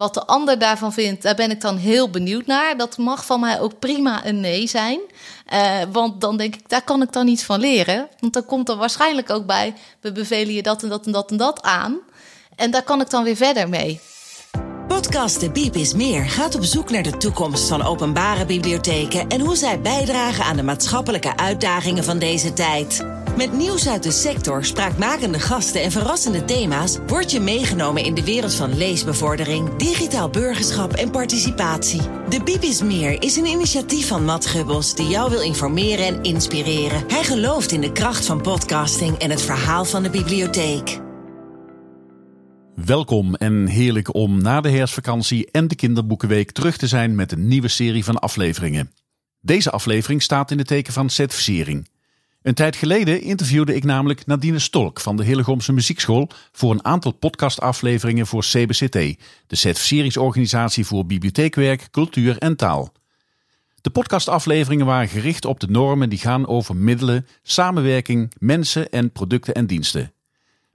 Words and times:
Wat 0.00 0.14
de 0.14 0.26
ander 0.26 0.58
daarvan 0.58 0.92
vindt, 0.92 1.22
daar 1.22 1.34
ben 1.34 1.50
ik 1.50 1.60
dan 1.60 1.76
heel 1.76 2.10
benieuwd 2.10 2.46
naar. 2.46 2.76
Dat 2.76 2.98
mag 2.98 3.26
van 3.26 3.40
mij 3.40 3.60
ook 3.60 3.78
prima 3.78 4.26
een 4.26 4.40
nee 4.40 4.66
zijn. 4.66 5.00
Uh, 5.52 5.80
want 5.92 6.20
dan 6.20 6.36
denk 6.36 6.54
ik, 6.54 6.68
daar 6.68 6.82
kan 6.82 7.02
ik 7.02 7.12
dan 7.12 7.28
iets 7.28 7.42
van 7.42 7.60
leren. 7.60 8.08
Want 8.20 8.32
dan 8.32 8.44
komt 8.44 8.68
er 8.68 8.76
waarschijnlijk 8.76 9.30
ook 9.30 9.46
bij, 9.46 9.74
we 10.00 10.12
bevelen 10.12 10.54
je 10.54 10.62
dat 10.62 10.82
en 10.82 10.88
dat 10.88 11.06
en 11.06 11.12
dat 11.12 11.30
en 11.30 11.36
dat 11.36 11.62
aan. 11.62 11.98
En 12.56 12.70
daar 12.70 12.82
kan 12.82 13.00
ik 13.00 13.10
dan 13.10 13.24
weer 13.24 13.36
verder 13.36 13.68
mee. 13.68 14.00
Podcast 14.88 15.40
De 15.40 15.50
Biep 15.50 15.74
is 15.74 15.94
Meer 15.94 16.24
gaat 16.24 16.54
op 16.54 16.64
zoek 16.64 16.90
naar 16.90 17.02
de 17.02 17.16
toekomst 17.16 17.68
van 17.68 17.82
openbare 17.82 18.46
bibliotheken 18.46 19.28
en 19.28 19.40
hoe 19.40 19.56
zij 19.56 19.80
bijdragen 19.80 20.44
aan 20.44 20.56
de 20.56 20.62
maatschappelijke 20.62 21.36
uitdagingen 21.36 22.04
van 22.04 22.18
deze 22.18 22.52
tijd. 22.52 23.04
Met 23.36 23.52
nieuws 23.52 23.88
uit 23.88 24.02
de 24.02 24.10
sector, 24.10 24.64
spraakmakende 24.64 25.38
gasten 25.38 25.82
en 25.82 25.90
verrassende 25.90 26.44
thema's 26.44 26.98
word 27.06 27.30
je 27.30 27.40
meegenomen 27.40 28.04
in 28.04 28.14
de 28.14 28.24
wereld 28.24 28.54
van 28.54 28.76
leesbevordering, 28.76 29.76
digitaal 29.76 30.30
burgerschap 30.30 30.92
en 30.92 31.10
participatie. 31.10 32.00
De 32.28 32.42
Biep 32.42 32.62
is 32.62 32.82
Meer 32.82 33.22
is 33.22 33.36
een 33.36 33.46
initiatief 33.46 34.08
van 34.08 34.24
Matt 34.24 34.46
Gubbels 34.46 34.94
die 34.94 35.08
jou 35.08 35.30
wil 35.30 35.40
informeren 35.42 36.06
en 36.06 36.22
inspireren. 36.22 37.04
Hij 37.08 37.24
gelooft 37.24 37.72
in 37.72 37.80
de 37.80 37.92
kracht 37.92 38.26
van 38.26 38.40
podcasting 38.40 39.18
en 39.18 39.30
het 39.30 39.42
verhaal 39.42 39.84
van 39.84 40.02
de 40.02 40.10
bibliotheek. 40.10 41.00
Welkom 42.74 43.34
en 43.34 43.66
heerlijk 43.66 44.14
om 44.14 44.42
na 44.42 44.60
de 44.60 44.70
herfstvakantie 44.70 45.50
en 45.50 45.68
de 45.68 45.74
kinderboekenweek 45.74 46.50
terug 46.50 46.76
te 46.76 46.86
zijn 46.86 47.14
met 47.14 47.32
een 47.32 47.48
nieuwe 47.48 47.68
serie 47.68 48.04
van 48.04 48.18
afleveringen. 48.18 48.92
Deze 49.40 49.70
aflevering 49.70 50.22
staat 50.22 50.50
in 50.50 50.58
het 50.58 50.66
teken 50.66 50.92
van 50.92 51.10
certificering. 51.10 51.88
Een 52.42 52.54
tijd 52.54 52.76
geleden 52.76 53.22
interviewde 53.22 53.74
ik 53.74 53.84
namelijk 53.84 54.26
Nadine 54.26 54.58
Stolk 54.58 55.00
van 55.00 55.16
de 55.16 55.24
Hillegomse 55.24 55.72
Muziekschool 55.72 56.28
voor 56.52 56.70
een 56.70 56.84
aantal 56.84 57.12
podcastafleveringen 57.12 58.26
voor 58.26 58.42
CBCT, 58.42 58.92
de 59.46 59.56
certificeringsorganisatie 59.56 60.86
voor 60.86 61.06
bibliotheekwerk, 61.06 61.88
cultuur 61.90 62.38
en 62.38 62.56
taal. 62.56 62.92
De 63.80 63.90
podcastafleveringen 63.90 64.86
waren 64.86 65.08
gericht 65.08 65.44
op 65.44 65.60
de 65.60 65.70
normen 65.70 66.08
die 66.08 66.18
gaan 66.18 66.46
over 66.46 66.76
middelen, 66.76 67.26
samenwerking, 67.42 68.32
mensen 68.38 68.90
en 68.90 69.12
producten 69.12 69.54
en 69.54 69.66
diensten. 69.66 70.12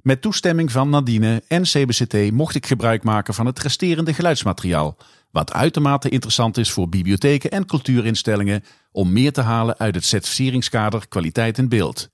Met 0.01 0.21
toestemming 0.21 0.71
van 0.71 0.89
Nadine 0.89 1.43
en 1.47 1.63
CBCT 1.63 2.31
mocht 2.31 2.55
ik 2.55 2.65
gebruik 2.65 3.03
maken 3.03 3.33
van 3.33 3.45
het 3.45 3.59
resterende 3.59 4.13
geluidsmateriaal, 4.13 4.97
wat 5.35 5.53
uitermate 5.53 6.09
interessant 6.09 6.57
is 6.57 6.71
voor 6.71 6.89
bibliotheken 6.89 7.51
en 7.51 7.65
cultuurinstellingen 7.65 8.63
om 8.91 9.13
meer 9.13 9.31
te 9.31 9.41
halen 9.41 9.77
uit 9.77 9.95
het 9.95 10.05
certificeringskader 10.05 11.07
kwaliteit 11.07 11.57
in 11.57 11.69
beeld. 11.69 12.09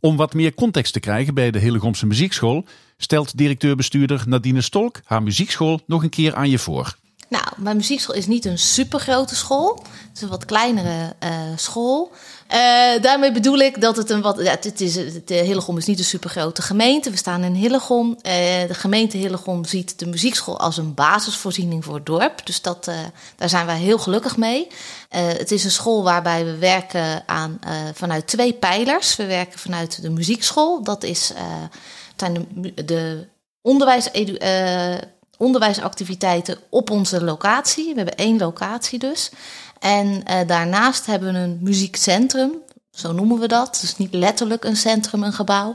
Om 0.00 0.16
wat 0.16 0.34
meer 0.34 0.54
context 0.54 0.92
te 0.92 1.00
krijgen 1.00 1.34
bij 1.34 1.50
de 1.50 1.58
Hillegomse 1.58 2.06
Muziekschool, 2.06 2.64
stelt 2.96 3.36
directeur-bestuurder 3.36 4.22
Nadine 4.26 4.60
Stolk 4.60 5.00
haar 5.04 5.22
muziekschool 5.22 5.80
nog 5.86 6.02
een 6.02 6.08
keer 6.08 6.34
aan 6.34 6.50
je 6.50 6.58
voor. 6.58 6.96
Nou, 7.28 7.44
mijn 7.56 7.76
muziekschool 7.76 8.14
is 8.14 8.26
niet 8.26 8.44
een 8.44 8.58
supergrote 8.58 9.34
school. 9.34 9.82
Het 10.08 10.16
is 10.16 10.22
een 10.22 10.28
wat 10.28 10.44
kleinere 10.44 11.14
uh, 11.24 11.30
school. 11.56 12.12
Uh, 12.54 13.02
daarmee 13.02 13.32
bedoel 13.32 13.58
ik 13.58 13.80
dat 13.80 13.96
het 13.96 14.10
een 14.10 14.22
wat. 14.22 14.38
Ja, 14.38 14.56
het 14.60 14.80
is, 14.80 14.94
het, 14.94 15.28
Hillegom 15.28 15.76
is 15.76 15.86
niet 15.86 15.98
een 15.98 16.04
supergrote 16.04 16.62
gemeente. 16.62 17.10
We 17.10 17.16
staan 17.16 17.42
in 17.42 17.54
Hillegom. 17.54 18.18
De 18.22 18.66
gemeente 18.70 19.16
Hillegom 19.16 19.64
ziet 19.64 19.98
de 19.98 20.06
muziekschool 20.06 20.58
als 20.58 20.76
een 20.76 20.94
basisvoorziening 20.94 21.84
voor 21.84 21.94
het 21.94 22.06
dorp. 22.06 22.46
Dus 22.46 22.62
dat, 22.62 22.90
daar 23.36 23.48
zijn 23.48 23.66
wij 23.66 23.78
heel 23.78 23.98
gelukkig 23.98 24.36
mee. 24.36 24.66
het 25.08 25.50
is 25.50 25.64
een 25.64 25.70
school 25.70 26.02
waarbij 26.02 26.44
we 26.44 26.56
werken 26.56 27.22
aan, 27.26 27.58
vanuit 27.94 28.26
twee 28.26 28.52
pijlers. 28.52 29.16
We 29.16 29.26
werken 29.26 29.58
vanuit 29.58 30.02
de 30.02 30.10
muziekschool. 30.10 30.82
Dat 30.82 31.02
is 31.02 31.32
zijn 32.16 32.46
de, 32.54 32.84
de 32.84 33.28
onderwijs 33.62 34.10
onderwijsactiviteiten 35.38 36.58
op 36.68 36.90
onze 36.90 37.24
locatie. 37.24 37.88
We 37.88 37.96
hebben 37.96 38.16
één 38.16 38.38
locatie 38.38 38.98
dus. 38.98 39.30
En 39.78 40.06
uh, 40.06 40.36
daarnaast 40.46 41.06
hebben 41.06 41.32
we 41.32 41.38
een 41.38 41.58
muziekcentrum, 41.62 42.52
zo 42.90 43.12
noemen 43.12 43.38
we 43.38 43.48
dat. 43.48 43.78
Dus 43.80 43.96
niet 43.96 44.14
letterlijk 44.14 44.64
een 44.64 44.76
centrum, 44.76 45.22
een 45.22 45.32
gebouw. 45.32 45.74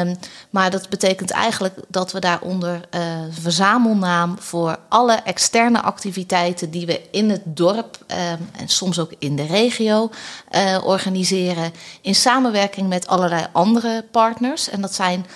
Um, 0.00 0.16
maar 0.50 0.70
dat 0.70 0.88
betekent 0.88 1.30
eigenlijk 1.30 1.74
dat 1.88 2.12
we 2.12 2.18
daaronder 2.18 2.80
uh, 2.94 3.00
verzamelnaam 3.30 4.36
voor 4.38 4.78
alle 4.88 5.14
externe 5.14 5.82
activiteiten 5.82 6.70
die 6.70 6.86
we 6.86 7.00
in 7.10 7.30
het 7.30 7.42
dorp 7.44 7.98
um, 8.08 8.48
en 8.52 8.68
soms 8.68 8.98
ook 8.98 9.12
in 9.18 9.36
de 9.36 9.46
regio 9.46 10.10
uh, 10.52 10.78
organiseren. 10.84 11.72
In 12.00 12.14
samenwerking 12.14 12.88
met 12.88 13.06
allerlei 13.06 13.46
andere 13.52 14.04
partners. 14.10 14.68
En 14.68 14.80
dat 14.80 14.94
zijn 14.94 15.26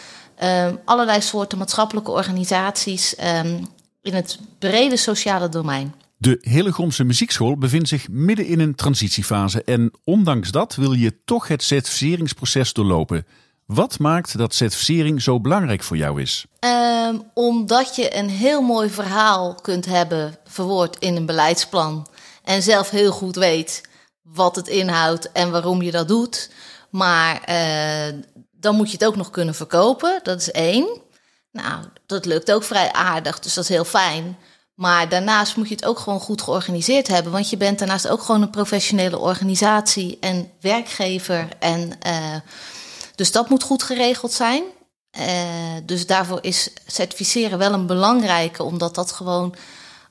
um, 0.42 0.78
allerlei 0.84 1.20
soorten 1.20 1.58
maatschappelijke 1.58 2.10
organisaties 2.10 3.14
um, 3.18 3.66
in 4.02 4.14
het 4.14 4.38
brede 4.58 4.96
sociale 4.96 5.48
domein. 5.48 5.94
De 6.16 6.38
Hillegomse 6.40 7.04
Muziekschool 7.04 7.58
bevindt 7.58 7.88
zich 7.88 8.08
midden 8.08 8.46
in 8.46 8.60
een 8.60 8.74
transitiefase 8.74 9.62
en 9.62 9.92
ondanks 10.04 10.50
dat 10.50 10.74
wil 10.74 10.92
je 10.92 11.24
toch 11.24 11.48
het 11.48 11.62
certificeringsproces 11.62 12.72
doorlopen. 12.72 13.26
Wat 13.66 13.98
maakt 13.98 14.38
dat 14.38 14.54
certificering 14.54 15.22
zo 15.22 15.40
belangrijk 15.40 15.82
voor 15.82 15.96
jou 15.96 16.20
is? 16.20 16.46
Um, 16.60 17.22
omdat 17.34 17.96
je 17.96 18.16
een 18.16 18.28
heel 18.28 18.62
mooi 18.62 18.90
verhaal 18.90 19.54
kunt 19.54 19.86
hebben 19.86 20.38
verwoord 20.44 20.98
in 20.98 21.16
een 21.16 21.26
beleidsplan 21.26 22.06
en 22.44 22.62
zelf 22.62 22.90
heel 22.90 23.12
goed 23.12 23.36
weet 23.36 23.88
wat 24.22 24.56
het 24.56 24.68
inhoudt 24.68 25.32
en 25.32 25.50
waarom 25.50 25.82
je 25.82 25.90
dat 25.90 26.08
doet. 26.08 26.50
Maar 26.90 27.42
uh, 27.48 28.20
dan 28.60 28.74
moet 28.74 28.86
je 28.86 28.96
het 28.96 29.06
ook 29.06 29.16
nog 29.16 29.30
kunnen 29.30 29.54
verkopen. 29.54 30.20
Dat 30.22 30.40
is 30.40 30.50
één. 30.50 31.00
Nou, 31.52 31.84
dat 32.06 32.24
lukt 32.24 32.52
ook 32.52 32.64
vrij 32.64 32.92
aardig, 32.92 33.38
dus 33.38 33.54
dat 33.54 33.64
is 33.64 33.70
heel 33.70 33.84
fijn. 33.84 34.38
Maar 34.74 35.08
daarnaast 35.08 35.56
moet 35.56 35.68
je 35.68 35.74
het 35.74 35.84
ook 35.84 35.98
gewoon 35.98 36.20
goed 36.20 36.42
georganiseerd 36.42 37.08
hebben. 37.08 37.32
Want 37.32 37.50
je 37.50 37.56
bent 37.56 37.78
daarnaast 37.78 38.08
ook 38.08 38.22
gewoon 38.22 38.42
een 38.42 38.50
professionele 38.50 39.18
organisatie 39.18 40.18
en 40.20 40.50
werkgever. 40.60 41.48
En, 41.58 41.92
uh, 42.06 42.34
dus 43.14 43.32
dat 43.32 43.48
moet 43.48 43.62
goed 43.62 43.82
geregeld 43.82 44.32
zijn. 44.32 44.62
Uh, 45.18 45.24
dus 45.84 46.06
daarvoor 46.06 46.38
is 46.42 46.70
certificeren 46.86 47.58
wel 47.58 47.72
een 47.72 47.86
belangrijke, 47.86 48.62
omdat 48.62 48.94
dat 48.94 49.12
gewoon 49.12 49.54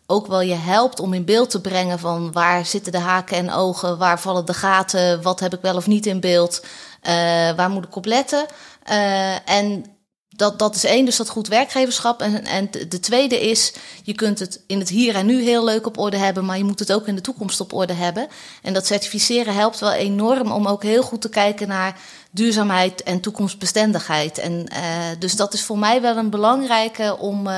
ook 0.06 0.28
wel 0.28 0.42
je 0.42 0.54
helpt 0.54 1.00
om 1.00 1.14
in 1.14 1.26
beeld 1.26 1.50
te 1.50 1.62
brengen 1.62 2.00
van 2.00 2.32
waar 2.32 2.66
zitten 2.66 2.92
de 2.92 3.00
haken 3.00 3.38
en 3.38 3.52
ogen, 3.52 3.98
waar 3.98 4.20
vallen 4.20 4.46
de 4.46 4.54
gaten, 4.54 5.22
wat 5.22 5.40
heb 5.40 5.54
ik 5.54 5.62
wel 5.62 5.76
of 5.76 5.88
niet 5.88 6.06
in 6.06 6.20
beeld. 6.20 6.66
Uh, 7.08 7.14
waar 7.56 7.70
moet 7.70 7.86
ik 7.86 7.96
op 7.96 8.06
letten? 8.06 8.46
Uh, 8.90 9.50
en 9.50 9.86
dat, 10.30 10.60
dat 10.60 10.76
is 10.76 10.84
één, 10.84 11.06
dus 11.06 11.16
dat 11.16 11.30
goed 11.30 11.48
werkgeverschap. 11.48 12.22
En, 12.22 12.46
en 12.46 12.70
de 12.90 13.00
tweede 13.00 13.50
is, 13.50 13.74
je 14.04 14.14
kunt 14.14 14.40
het 14.40 14.64
in 14.68 14.80
het 14.80 14.90
hier 14.90 15.16
en 15.16 15.26
nu 15.26 15.42
heel 15.42 15.64
leuk 15.64 15.86
op 15.86 15.98
orde 15.98 16.18
hebben, 16.18 16.46
maar 16.46 16.58
je 16.58 16.64
moet 16.64 16.80
het 16.80 16.94
ook 16.94 17.08
in 17.08 17.16
de 17.16 17.22
toekomst 17.22 17.60
op 17.60 17.74
orde 17.74 17.94
hebben. 17.94 18.28
En 18.62 18.74
dat 18.74 18.86
certificeren 18.86 19.54
helpt 19.54 19.80
wel 19.80 19.92
enorm 19.92 20.52
om 20.52 20.68
ook 20.68 20.84
heel 20.84 21.04
goed 21.04 21.22
te 21.22 21.30
kijken 21.30 21.68
naar 21.68 22.00
duurzaamheid 22.32 23.04
en 23.04 23.20
toekomstbestendigheid. 23.20 24.38
En 24.38 24.68
uh, 24.74 25.20
dus 25.20 25.36
dat 25.36 25.54
is 25.54 25.62
voor 25.62 25.80
mij 25.80 26.02
wel 26.02 26.18
een 26.18 26.30
belangrijke 26.30 27.18
om. 27.18 27.50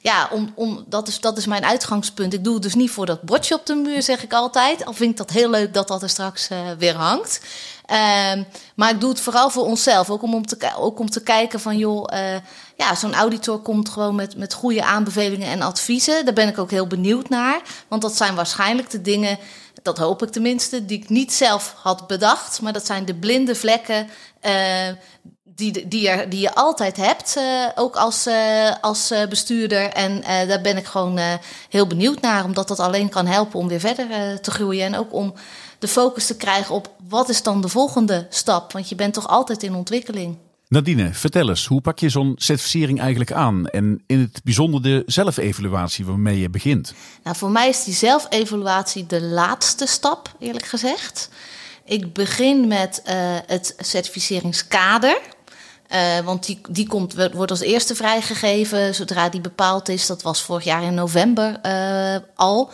Ja, 0.00 0.28
om, 0.32 0.52
om, 0.54 0.84
dat, 0.86 1.08
is, 1.08 1.20
dat 1.20 1.38
is 1.38 1.46
mijn 1.46 1.64
uitgangspunt. 1.64 2.34
Ik 2.34 2.44
doe 2.44 2.54
het 2.54 2.62
dus 2.62 2.74
niet 2.74 2.90
voor 2.90 3.06
dat 3.06 3.22
bordje 3.22 3.54
op 3.54 3.66
de 3.66 3.74
muur, 3.74 4.02
zeg 4.02 4.22
ik 4.22 4.32
altijd. 4.32 4.84
Al 4.84 4.92
vind 4.92 5.10
ik 5.10 5.16
dat 5.16 5.30
heel 5.30 5.50
leuk 5.50 5.74
dat 5.74 5.88
dat 5.88 6.02
er 6.02 6.08
straks 6.08 6.50
uh, 6.50 6.58
weer 6.78 6.94
hangt. 6.94 7.40
Um, 8.32 8.46
maar 8.74 8.90
ik 8.90 9.00
doe 9.00 9.10
het 9.10 9.20
vooral 9.20 9.50
voor 9.50 9.64
onszelf. 9.64 10.10
Ook 10.10 10.22
om, 10.22 10.34
om, 10.34 10.46
te, 10.46 10.72
ook 10.76 10.98
om 10.98 11.10
te 11.10 11.22
kijken 11.22 11.60
van, 11.60 11.76
joh, 11.76 12.04
uh, 12.12 12.36
ja, 12.76 12.94
zo'n 12.94 13.14
auditor 13.14 13.58
komt 13.58 13.88
gewoon 13.88 14.14
met, 14.14 14.36
met 14.36 14.54
goede 14.54 14.84
aanbevelingen 14.84 15.48
en 15.48 15.62
adviezen. 15.62 16.24
Daar 16.24 16.34
ben 16.34 16.48
ik 16.48 16.58
ook 16.58 16.70
heel 16.70 16.86
benieuwd 16.86 17.28
naar. 17.28 17.60
Want 17.88 18.02
dat 18.02 18.16
zijn 18.16 18.34
waarschijnlijk 18.34 18.90
de 18.90 19.02
dingen, 19.02 19.38
dat 19.82 19.98
hoop 19.98 20.22
ik 20.22 20.30
tenminste, 20.30 20.84
die 20.84 20.98
ik 20.98 21.08
niet 21.08 21.32
zelf 21.32 21.74
had 21.76 22.06
bedacht. 22.06 22.60
Maar 22.60 22.72
dat 22.72 22.86
zijn 22.86 23.04
de 23.04 23.14
blinde 23.14 23.54
vlekken 23.54 24.08
uh, 24.46 24.88
die, 25.58 25.88
die, 25.88 26.08
er, 26.08 26.28
die 26.28 26.40
je 26.40 26.54
altijd 26.54 26.96
hebt, 26.96 27.34
uh, 27.38 27.44
ook 27.74 27.96
als, 27.96 28.26
uh, 28.26 28.72
als 28.80 29.12
bestuurder. 29.28 29.88
En 29.88 30.20
daar 30.48 30.60
ben 30.60 30.76
ik 30.76 30.86
gewoon 30.86 31.18
heel 31.68 31.86
benieuwd 31.86 32.20
naar, 32.20 32.44
omdat 32.44 32.68
dat 32.68 32.80
alleen 32.80 33.08
kan 33.08 33.26
helpen 33.26 33.58
om 33.58 33.68
weer 33.68 33.80
verder 33.80 34.40
te 34.40 34.50
groeien. 34.50 34.84
En 34.84 34.96
ook 34.96 35.12
om 35.12 35.34
de 35.78 35.88
focus 35.88 36.26
te 36.26 36.36
krijgen 36.36 36.74
op 36.74 36.90
wat 37.08 37.28
is 37.28 37.42
dan 37.42 37.60
de 37.60 37.68
volgende 37.68 38.26
stap? 38.30 38.72
Want 38.72 38.88
je 38.88 38.94
bent 38.94 39.14
toch 39.14 39.28
altijd 39.28 39.62
in 39.62 39.74
ontwikkeling. 39.74 40.36
Nadine, 40.68 41.12
vertel 41.12 41.48
eens, 41.48 41.66
hoe 41.66 41.80
pak 41.80 41.98
je 41.98 42.08
zo'n 42.08 42.32
certificering 42.36 43.00
eigenlijk 43.00 43.32
aan? 43.32 43.66
En 43.66 44.02
in 44.06 44.20
het 44.20 44.40
bijzonder 44.44 44.82
de 44.82 45.02
zelfevaluatie 45.06 46.06
waarmee 46.06 46.40
je 46.40 46.50
begint? 46.50 46.94
Nou, 47.24 47.36
voor 47.36 47.50
mij 47.50 47.68
is 47.68 47.84
die 47.84 47.94
zelfevaluatie 47.94 49.06
de 49.06 49.22
laatste 49.22 49.86
stap, 49.86 50.34
eerlijk 50.38 50.66
gezegd. 50.66 51.30
Ik 51.84 52.12
begin 52.12 52.66
met 52.66 53.02
uh, 53.06 53.14
het 53.46 53.74
certificeringskader. 53.78 55.20
Uh, 55.94 56.18
want 56.18 56.46
die, 56.46 56.60
die 56.70 56.88
komt, 56.88 57.14
wordt 57.32 57.50
als 57.50 57.60
eerste 57.60 57.94
vrijgegeven 57.94 58.94
zodra 58.94 59.28
die 59.28 59.40
bepaald 59.40 59.88
is. 59.88 60.06
Dat 60.06 60.22
was 60.22 60.42
vorig 60.42 60.64
jaar 60.64 60.82
in 60.82 60.94
november 60.94 61.60
uh, 61.66 62.16
al. 62.34 62.70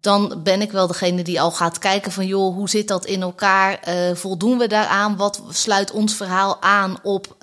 dan 0.00 0.40
ben 0.42 0.60
ik 0.60 0.72
wel 0.72 0.86
degene 0.86 1.22
die 1.22 1.40
al 1.40 1.50
gaat 1.50 1.78
kijken 1.78 2.12
van 2.12 2.26
joh, 2.26 2.54
hoe 2.54 2.68
zit 2.68 2.88
dat 2.88 3.04
in 3.06 3.22
elkaar? 3.22 3.88
Uh, 3.88 4.14
voldoen 4.14 4.58
we 4.58 4.66
daaraan? 4.66 5.16
Wat 5.16 5.42
sluit 5.50 5.90
ons 5.90 6.14
verhaal 6.14 6.62
aan 6.62 6.96
op 7.02 7.36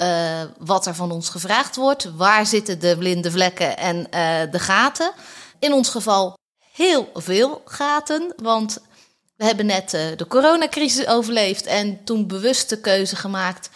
wat 0.57 0.85
er 0.85 0.95
van 0.95 1.11
ons 1.11 1.29
gevraagd 1.29 1.75
wordt? 1.75 2.11
Waar 2.15 2.45
zitten 2.45 2.79
de 2.79 2.95
blinde 2.97 3.31
vlekken 3.31 3.77
en 3.77 4.07
de 4.51 4.59
gaten? 4.59 5.11
In 5.59 5.73
ons 5.73 5.89
geval 5.89 6.37
heel 6.73 7.09
veel 7.13 7.61
gaten, 7.65 8.33
want 8.41 8.77
we 9.35 9.45
hebben 9.45 9.65
net 9.65 9.89
de 9.89 10.25
coronacrisis 10.27 11.07
overleefd 11.07 11.65
en 11.65 12.03
toen 12.03 12.27
bewust 12.27 12.69
de 12.69 12.79
keuze 12.79 13.15
gemaakt 13.15 13.69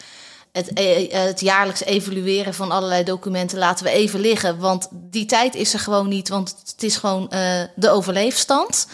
het, 0.52 0.72
eh, 0.72 1.12
het, 1.12 1.40
jaarlijks 1.40 1.84
evalueren 1.84 2.54
van 2.54 2.70
allerlei 2.70 3.04
documenten 3.04 3.58
laten 3.58 3.84
we 3.84 3.90
even 3.90 4.20
liggen. 4.20 4.58
Want 4.58 4.88
die 4.90 5.26
tijd 5.26 5.54
is 5.54 5.72
er 5.72 5.78
gewoon 5.78 6.08
niet, 6.08 6.28
want 6.28 6.56
het 6.64 6.82
is 6.82 6.96
gewoon 6.96 7.30
uh, 7.32 7.62
de 7.74 7.90
overleefstand. 7.90 8.86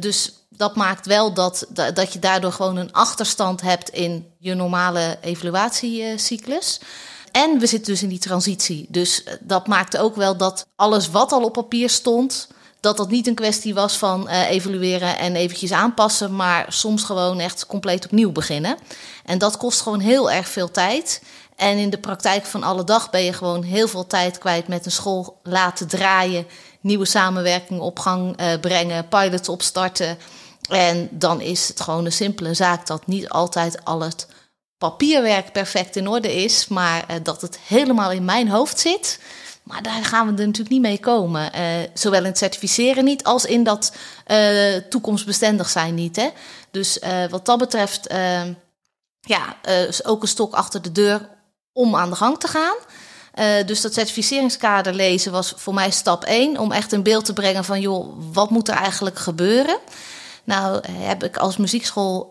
Dus 0.00 0.32
dat 0.48 0.76
maakt 0.76 1.06
wel 1.06 1.32
dat, 1.32 1.66
dat 1.94 2.12
je 2.12 2.18
daardoor 2.18 2.52
gewoon 2.52 2.76
een 2.76 2.92
achterstand 2.92 3.60
hebt 3.60 3.88
in 3.88 4.26
je 4.38 4.54
normale 4.54 5.18
evaluatiecyclus. 5.20 6.80
En 7.32 7.58
we 7.58 7.66
zitten 7.66 7.92
dus 7.92 8.02
in 8.02 8.08
die 8.08 8.18
transitie. 8.18 8.86
Dus 8.88 9.24
dat 9.40 9.66
maakte 9.66 9.98
ook 9.98 10.16
wel 10.16 10.36
dat 10.36 10.66
alles 10.76 11.10
wat 11.10 11.32
al 11.32 11.44
op 11.44 11.52
papier 11.52 11.90
stond, 11.90 12.48
dat 12.82 12.96
dat 12.96 13.10
niet 13.10 13.26
een 13.26 13.34
kwestie 13.34 13.74
was 13.74 13.96
van 13.96 14.28
uh, 14.28 14.50
evalueren 14.50 15.18
en 15.18 15.36
eventjes 15.36 15.72
aanpassen, 15.72 16.36
maar 16.36 16.66
soms 16.68 17.04
gewoon 17.04 17.40
echt 17.40 17.66
compleet 17.66 18.04
opnieuw 18.04 18.32
beginnen. 18.32 18.78
En 19.24 19.38
dat 19.38 19.56
kost 19.56 19.80
gewoon 19.80 20.00
heel 20.00 20.30
erg 20.30 20.48
veel 20.48 20.70
tijd. 20.70 21.22
En 21.56 21.78
in 21.78 21.90
de 21.90 21.98
praktijk 21.98 22.44
van 22.44 22.62
alle 22.62 22.84
dag 22.84 23.10
ben 23.10 23.24
je 23.24 23.32
gewoon 23.32 23.62
heel 23.62 23.88
veel 23.88 24.06
tijd 24.06 24.38
kwijt 24.38 24.68
met 24.68 24.84
een 24.84 24.92
school 24.92 25.40
laten 25.42 25.88
draaien, 25.88 26.46
nieuwe 26.80 27.04
samenwerking 27.04 27.80
op 27.80 27.98
gang 27.98 28.40
uh, 28.40 28.46
brengen, 28.60 29.08
pilots 29.08 29.48
opstarten. 29.48 30.18
En 30.68 31.08
dan 31.10 31.40
is 31.40 31.68
het 31.68 31.80
gewoon 31.80 32.04
een 32.04 32.12
simpele 32.12 32.54
zaak 32.54 32.86
dat 32.86 33.06
niet 33.06 33.28
altijd 33.28 33.84
al 33.84 34.00
het 34.00 34.26
papierwerk 34.78 35.52
perfect 35.52 35.96
in 35.96 36.08
orde 36.08 36.42
is, 36.42 36.68
maar 36.68 37.04
uh, 37.10 37.16
dat 37.22 37.40
het 37.40 37.58
helemaal 37.66 38.12
in 38.12 38.24
mijn 38.24 38.48
hoofd 38.48 38.78
zit. 38.78 39.18
Maar 39.72 39.82
daar 39.82 40.04
gaan 40.04 40.26
we 40.26 40.32
er 40.32 40.46
natuurlijk 40.46 40.70
niet 40.70 40.80
mee 40.80 41.00
komen. 41.00 41.50
Uh, 41.54 41.60
zowel 41.94 42.20
in 42.20 42.26
het 42.26 42.38
certificeren 42.38 43.04
niet 43.04 43.24
als 43.24 43.44
in 43.44 43.64
dat 43.64 43.92
uh, 44.26 44.76
toekomstbestendig 44.76 45.68
zijn 45.68 45.94
niet. 45.94 46.16
Hè? 46.16 46.28
Dus 46.70 46.98
uh, 46.98 47.28
wat 47.30 47.46
dat 47.46 47.58
betreft, 47.58 48.06
ehm, 48.06 48.52
ja, 49.20 49.56
is 49.88 50.04
ook 50.04 50.22
een 50.22 50.28
stok 50.28 50.54
achter 50.54 50.82
de 50.82 50.92
deur 50.92 51.28
om 51.72 51.96
aan 51.96 52.10
de 52.10 52.16
gang 52.16 52.38
te 52.38 52.48
gaan. 52.48 52.76
dus 53.66 53.80
dat 53.80 53.94
certificeringskader 53.94 54.94
lezen 54.94 55.32
was 55.32 55.52
voor 55.56 55.74
mij 55.74 55.90
stap 55.90 56.24
1 56.24 56.58
om 56.58 56.72
echt 56.72 56.92
een 56.92 57.02
beeld 57.02 57.24
te 57.24 57.32
brengen 57.32 57.64
van 57.64 57.80
joh, 57.80 58.14
wat 58.32 58.50
moet 58.50 58.68
er 58.68 58.74
eigenlijk 58.74 59.18
gebeuren? 59.18 59.78
Nou, 60.44 60.80
heb 60.90 61.24
ik 61.24 61.36
als 61.36 61.56
muziekschool 61.56 62.28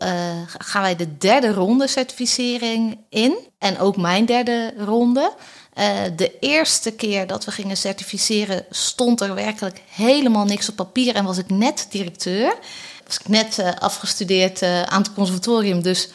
gaan 0.57 0.81
wij 0.81 0.95
de 0.95 1.17
derde 1.17 1.53
ronde 1.53 1.88
certificering 1.88 2.99
in. 3.09 3.38
En 3.57 3.79
ook 3.79 3.97
mijn 3.97 4.25
derde 4.25 4.73
ronde. 4.77 5.33
Uh, 5.77 6.01
de 6.15 6.39
eerste 6.39 6.91
keer 6.91 7.27
dat 7.27 7.45
we 7.45 7.51
gingen 7.51 7.77
certificeren, 7.77 8.65
stond 8.69 9.21
er 9.21 9.33
werkelijk 9.35 9.81
helemaal 9.89 10.45
niks 10.45 10.69
op 10.69 10.75
papier 10.75 11.15
en 11.15 11.25
was 11.25 11.38
ik 11.38 11.50
net 11.50 11.88
directeur. 11.89 12.57
Was 13.06 13.19
ik 13.19 13.27
net 13.27 13.57
uh, 13.57 13.71
afgestudeerd 13.79 14.62
uh, 14.62 14.81
aan 14.81 15.01
het 15.01 15.13
conservatorium, 15.13 15.81
dus 15.81 16.09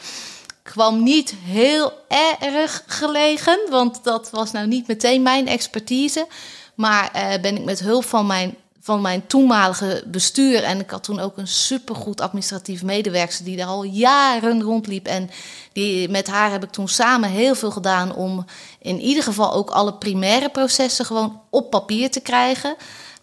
kwam 0.63 1.03
niet 1.03 1.35
heel 1.45 1.93
erg 2.41 2.83
gelegen, 2.87 3.59
want 3.71 4.05
dat 4.05 4.31
was 4.31 4.53
nou 4.53 4.67
niet 4.67 4.87
meteen 4.87 5.23
mijn 5.23 5.49
expertise. 5.49 6.27
Maar 6.75 7.11
ben 7.41 7.57
ik 7.57 7.65
met 7.65 7.81
hulp 7.81 8.05
van 8.05 8.27
mijn 8.27 8.57
van 8.87 9.01
mijn 9.01 9.27
toenmalige 9.27 10.05
bestuur. 10.07 10.63
En 10.63 10.81
ik 10.81 10.91
had 10.91 11.03
toen 11.03 11.21
ook 11.21 11.37
een 11.37 11.49
supergoed 11.49 12.21
administratief 12.21 12.83
medewerker 12.83 13.45
die 13.45 13.57
daar 13.57 13.67
al 13.67 13.83
jaren 13.83 14.63
rondliep. 14.63 15.07
En 15.07 15.31
die, 15.73 16.09
met 16.09 16.27
haar 16.27 16.51
heb 16.51 16.65
ik 16.65 16.71
toen 16.71 16.89
samen 16.89 17.31
heel 17.31 17.55
veel 17.55 17.71
gedaan 17.71 18.15
om 18.15 18.45
in 18.79 19.01
ieder 19.01 19.23
geval 19.23 19.53
ook 19.53 19.71
alle 19.71 19.95
primaire 19.95 20.49
processen 20.49 21.05
gewoon 21.05 21.41
op 21.51 21.71
papier 21.71 22.11
te 22.11 22.21
krijgen. 22.21 22.77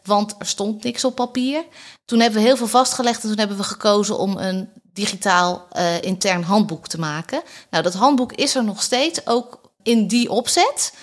Want 0.03 0.35
er 0.39 0.45
stond 0.45 0.83
niks 0.83 1.05
op 1.05 1.15
papier. 1.15 1.63
Toen 2.05 2.19
hebben 2.19 2.41
we 2.41 2.47
heel 2.47 2.57
veel 2.57 2.67
vastgelegd 2.67 3.23
en 3.23 3.29
toen 3.29 3.39
hebben 3.39 3.57
we 3.57 3.63
gekozen 3.63 4.17
om 4.17 4.37
een 4.37 4.69
digitaal 4.93 5.67
uh, 5.77 6.01
intern 6.01 6.43
handboek 6.43 6.87
te 6.87 6.99
maken. 6.99 7.41
Nou, 7.69 7.83
dat 7.83 7.93
handboek 7.93 8.33
is 8.33 8.55
er 8.55 8.63
nog 8.63 8.81
steeds, 8.81 9.27
ook 9.27 9.61
in 9.83 10.07
die 10.07 10.29
opzet. 10.29 10.93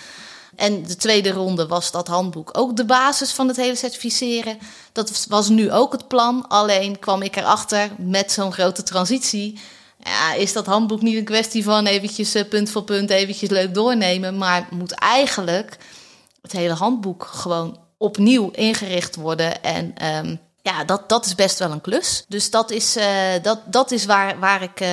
En 0.60 0.82
de 0.82 0.96
tweede 0.96 1.30
ronde 1.30 1.66
was 1.66 1.90
dat 1.90 2.06
handboek 2.06 2.50
ook 2.52 2.76
de 2.76 2.84
basis 2.84 3.32
van 3.32 3.48
het 3.48 3.56
hele 3.56 3.74
certificeren. 3.74 4.58
Dat 4.92 5.26
was 5.28 5.48
nu 5.48 5.72
ook 5.72 5.92
het 5.92 6.08
plan. 6.08 6.48
Alleen 6.48 6.98
kwam 6.98 7.22
ik 7.22 7.36
erachter 7.36 7.90
met 7.98 8.32
zo'n 8.32 8.52
grote 8.52 8.82
transitie. 8.82 9.58
Ja, 9.98 10.32
is 10.32 10.52
dat 10.52 10.66
handboek 10.66 11.02
niet 11.02 11.16
een 11.16 11.24
kwestie 11.24 11.64
van 11.64 11.86
eventjes 11.86 12.34
eh, 12.34 12.48
punt 12.48 12.70
voor 12.70 12.82
punt 12.82 13.10
eventjes 13.10 13.48
leuk 13.48 13.74
doornemen. 13.74 14.38
Maar 14.38 14.68
moet 14.70 14.92
eigenlijk 14.92 15.78
het 16.42 16.52
hele 16.52 16.74
handboek 16.74 17.28
gewoon 17.30 17.78
opnieuw 17.98 18.50
ingericht 18.50 19.16
worden. 19.16 19.62
En 19.62 19.94
um, 20.16 20.40
ja, 20.62 20.84
dat, 20.84 21.08
dat 21.08 21.26
is 21.26 21.34
best 21.34 21.58
wel 21.58 21.70
een 21.70 21.80
klus. 21.80 22.24
Dus 22.28 22.50
dat 22.50 22.70
is, 22.70 22.96
uh, 22.96 23.04
dat, 23.42 23.60
dat 23.66 23.90
is 23.90 24.04
waar, 24.04 24.38
waar 24.38 24.62
ik. 24.62 24.80
Uh, 24.80 24.88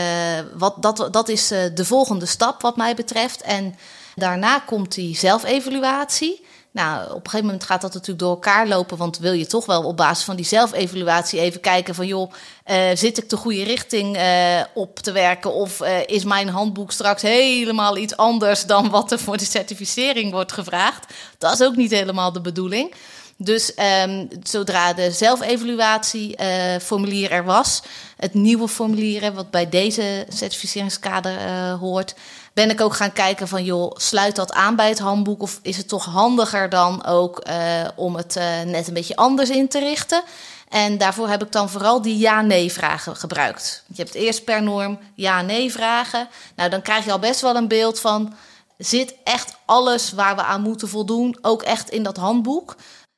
wat, 0.54 0.82
dat, 0.82 1.08
dat 1.12 1.30
is 1.30 1.48
de 1.48 1.86
volgende 1.86 2.26
stap, 2.26 2.62
wat 2.62 2.78
mij 2.78 2.96
betreft. 2.96 3.42
En 3.42 3.76
Daarna 4.18 4.60
komt 4.60 4.96
die 4.96 5.18
zelfevaluatie. 5.18 6.46
Nou, 6.72 7.10
op 7.10 7.16
een 7.16 7.22
gegeven 7.24 7.46
moment 7.46 7.64
gaat 7.64 7.82
dat 7.82 7.94
natuurlijk 7.94 8.20
door 8.20 8.30
elkaar 8.30 8.68
lopen, 8.68 8.98
want 8.98 9.18
wil 9.18 9.32
je 9.32 9.46
toch 9.46 9.66
wel 9.66 9.84
op 9.84 9.98
basis 9.98 10.26
van 10.26 10.36
die 10.36 10.46
zelfevaluatie 10.46 11.40
even 11.40 11.62
kijken 11.62 11.96
van 11.96 12.08
joh, 12.08 12.32
uh, 12.68 12.78
zit 12.94 13.18
ik 13.18 13.30
de 13.30 13.38
goede 13.38 13.64
richting 13.64 14.18
uh, 14.18 14.62
op 14.74 15.00
te 15.00 15.12
werken 15.12 15.54
of 15.54 15.82
uh, 15.82 15.88
is 16.06 16.24
mijn 16.24 16.50
handboek 16.50 16.92
straks 16.92 17.22
helemaal 17.22 17.98
iets 17.98 18.18
anders 18.18 18.66
dan 18.66 18.90
wat 18.90 19.12
er 19.12 19.20
voor 19.20 19.38
de 19.38 19.46
certificering 19.46 20.32
wordt 20.32 20.52
gevraagd? 20.52 21.14
Dat 21.38 21.54
is 21.54 21.64
ook 21.66 21.76
niet 21.76 21.92
helemaal 21.92 22.32
de 22.32 22.42
bedoeling. 22.42 22.94
Dus 23.40 23.72
um, 24.04 24.28
zodra 24.44 24.94
de 24.94 25.12
zelfevaluatieformulier 25.12 27.32
er 27.32 27.44
was, 27.44 27.82
het 28.18 28.34
nieuwe 28.34 28.68
formulier 28.68 29.34
wat 29.34 29.52
bij 29.52 29.70
deze 29.70 30.26
certificeringskader 30.30 31.40
hoort, 31.80 32.16
ben 32.58 32.70
ik 32.70 32.82
ook 32.82 32.94
gaan 32.94 33.14
kijken 33.14 33.48
van 33.48 33.64
joh, 33.64 33.92
sluit 33.96 34.36
dat 34.36 34.54
aan 34.54 34.76
bij 34.76 34.90
het 34.90 35.00
handboek 35.00 35.42
of 35.42 35.60
is 35.62 35.78
het 35.78 35.88
toch 35.88 36.06
handiger 36.06 36.70
dan 36.70 37.06
ook 37.06 37.48
uh, 37.48 37.88
om 37.96 38.16
het 38.16 38.36
uh, 38.36 38.62
net 38.62 38.88
een 38.88 38.94
beetje 38.94 39.16
anders 39.16 39.50
in 39.50 39.68
te 39.68 39.80
richten? 39.80 40.24
En 40.70 40.98
daarvoor 40.98 41.30
heb 41.30 41.44
ik 41.44 41.52
dan 41.52 41.70
vooral 41.70 42.02
die 42.02 42.18
ja-nee 42.18 42.72
vragen 42.72 43.16
gebruikt. 43.16 43.84
Je 43.88 44.02
hebt 44.02 44.14
eerst 44.14 44.44
per 44.44 44.64
norm 44.64 45.00
ja-nee 45.16 45.72
vragen. 45.72 46.28
Nou, 46.56 46.70
dan 46.70 46.82
krijg 46.82 47.06
je 47.06 47.12
al 47.12 47.20
best 47.20 47.42
wel 47.42 47.56
een 47.56 47.68
beeld 47.68 48.00
van 48.00 48.34
zit 48.78 49.16
echt 49.24 49.56
alles 49.66 50.12
waar 50.12 50.36
we 50.36 50.44
aan 50.44 50.62
moeten 50.62 50.88
voldoen 50.88 51.38
ook 51.42 51.62
echt 51.62 51.90
in 51.90 52.04
dat 52.04 52.18
handboek? 52.18 52.76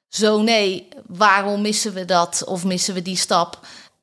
Zo 0.10 0.42
nee, 0.42 0.88
waarom 1.08 1.62
missen 1.62 1.94
we 1.94 2.06
dat 2.06 2.44
of 2.46 2.64
missen 2.64 2.94
we 2.94 3.02
die 3.02 3.18
stap? 3.18 3.60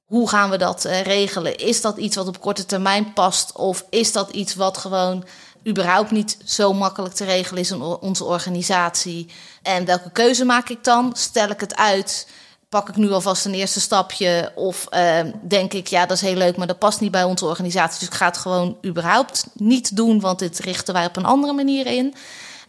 Hoe 0.06 0.28
gaan 0.28 0.50
we 0.50 0.56
dat 0.56 0.86
uh, 0.86 1.02
regelen? 1.02 1.56
Is 1.56 1.80
dat 1.80 1.96
iets 1.96 2.16
wat 2.16 2.28
op 2.28 2.40
korte 2.40 2.66
termijn 2.66 3.12
past? 3.12 3.52
Of 3.52 3.84
is 3.90 4.12
dat 4.12 4.30
iets 4.30 4.54
wat 4.54 4.78
gewoon 4.78 5.24
überhaupt 5.66 6.10
niet 6.10 6.38
zo 6.44 6.72
makkelijk 6.72 7.14
te 7.14 7.24
regelen 7.24 7.62
is 7.62 7.70
in 7.70 7.82
onze 7.82 8.24
organisatie? 8.24 9.30
En 9.62 9.84
welke 9.84 10.10
keuze 10.10 10.44
maak 10.44 10.68
ik 10.68 10.84
dan? 10.84 11.10
Stel 11.16 11.48
ik 11.48 11.60
het 11.60 11.76
uit? 11.76 12.28
Pak 12.68 12.88
ik 12.88 12.96
nu 12.96 13.10
alvast 13.10 13.44
een 13.44 13.54
eerste 13.54 13.80
stapje? 13.80 14.52
Of 14.54 14.86
uh, 14.90 15.20
denk 15.42 15.72
ik, 15.72 15.86
ja, 15.86 16.06
dat 16.06 16.16
is 16.16 16.22
heel 16.22 16.34
leuk, 16.34 16.56
maar 16.56 16.66
dat 16.66 16.78
past 16.78 17.00
niet 17.00 17.10
bij 17.10 17.24
onze 17.24 17.44
organisatie. 17.44 17.98
Dus 17.98 18.08
ik 18.08 18.14
ga 18.14 18.26
het 18.26 18.36
gewoon 18.36 18.76
überhaupt 18.84 19.46
niet 19.54 19.96
doen, 19.96 20.20
want 20.20 20.38
dit 20.38 20.58
richten 20.58 20.94
wij 20.94 21.06
op 21.06 21.16
een 21.16 21.24
andere 21.24 21.52
manier 21.52 21.86
in. 21.86 22.14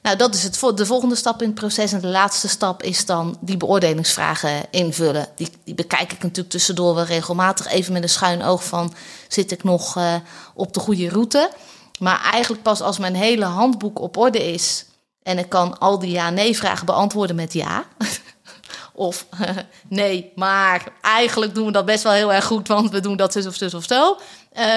Nou, 0.01 0.17
dat 0.17 0.35
is 0.35 0.43
het, 0.43 0.77
de 0.77 0.85
volgende 0.85 1.15
stap 1.15 1.41
in 1.41 1.47
het 1.47 1.59
proces. 1.59 1.93
En 1.93 2.01
de 2.01 2.07
laatste 2.07 2.47
stap 2.47 2.83
is 2.83 3.05
dan 3.05 3.37
die 3.39 3.57
beoordelingsvragen 3.57 4.65
invullen. 4.71 5.27
Die, 5.35 5.49
die 5.63 5.75
bekijk 5.75 6.11
ik 6.11 6.23
natuurlijk 6.23 6.49
tussendoor 6.49 6.95
wel 6.95 7.03
regelmatig 7.03 7.67
even 7.67 7.93
met 7.93 8.03
een 8.03 8.09
schuin 8.09 8.43
oog 8.43 8.63
van... 8.63 8.93
zit 9.27 9.51
ik 9.51 9.63
nog 9.63 9.97
uh, 9.97 10.15
op 10.53 10.73
de 10.73 10.79
goede 10.79 11.09
route? 11.09 11.51
Maar 11.99 12.29
eigenlijk 12.31 12.63
pas 12.63 12.81
als 12.81 12.97
mijn 12.97 13.15
hele 13.15 13.45
handboek 13.45 13.99
op 13.99 14.17
orde 14.17 14.51
is... 14.53 14.85
en 15.23 15.37
ik 15.37 15.49
kan 15.49 15.79
al 15.79 15.99
die 15.99 16.11
ja-nee-vragen 16.11 16.85
beantwoorden 16.85 17.35
met 17.35 17.53
ja... 17.53 17.85
Of 18.97 19.27
nee, 19.89 20.31
maar 20.35 20.87
eigenlijk 21.01 21.55
doen 21.55 21.65
we 21.65 21.71
dat 21.71 21.85
best 21.85 22.03
wel 22.03 22.11
heel 22.11 22.33
erg 22.33 22.45
goed, 22.45 22.67
want 22.67 22.91
we 22.91 22.99
doen 22.99 23.17
dat 23.17 23.31
zus 23.31 23.45
of 23.45 23.55
zus 23.55 23.73
of 23.73 23.83
zo. 23.83 24.17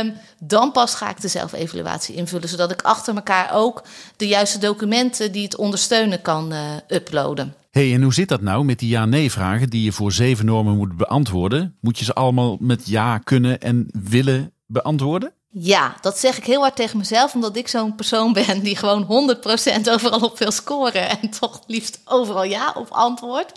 Um, 0.01 0.15
dan 0.39 0.73
pas 0.73 0.95
ga 0.95 1.11
ik 1.11 1.21
de 1.21 1.29
zelfevaluatie 1.29 2.15
invullen, 2.15 2.49
zodat 2.49 2.71
ik 2.71 2.83
achter 2.83 3.15
elkaar 3.15 3.51
ook 3.53 3.83
de 4.17 4.27
juiste 4.27 4.59
documenten 4.59 5.33
die 5.33 5.43
het 5.43 5.57
ondersteunen 5.57 6.23
kan 6.23 6.53
uh, 6.53 6.59
uploaden. 6.89 7.55
hey, 7.71 7.95
en 7.95 8.03
hoe 8.03 8.15
zit 8.15 8.29
dat 8.29 8.41
nou 8.41 8.65
met 8.65 8.79
die 8.79 8.89
ja-nee-vragen 8.89 9.71
die 9.71 9.83
je 9.83 9.93
voor 9.93 10.13
zeven 10.13 10.47
normen 10.47 10.77
moet 10.77 10.97
beantwoorden? 10.97 11.77
Moet 11.81 11.99
je 11.99 12.05
ze 12.05 12.15
allemaal 12.15 12.57
met 12.61 12.89
ja 12.89 13.19
kunnen 13.19 13.61
en 13.61 13.89
willen 13.93 14.53
beantwoorden? 14.67 15.33
Ja, 15.53 15.97
dat 16.01 16.19
zeg 16.19 16.37
ik 16.37 16.45
heel 16.45 16.61
hard 16.61 16.77
tegen 16.77 16.99
mezelf, 16.99 17.35
omdat 17.35 17.57
ik 17.57 17.69
zo'n 17.69 17.95
persoon 17.95 18.33
ben 18.33 18.61
die 18.61 18.77
gewoon 18.77 19.37
100% 19.83 19.91
overal 19.91 20.21
op 20.21 20.39
wil 20.39 20.51
scoren 20.51 21.21
en 21.21 21.31
toch 21.31 21.63
liefst 21.67 22.01
overal 22.05 22.45
ja 22.45 22.73
op 22.77 22.87
antwoord. 22.91 23.53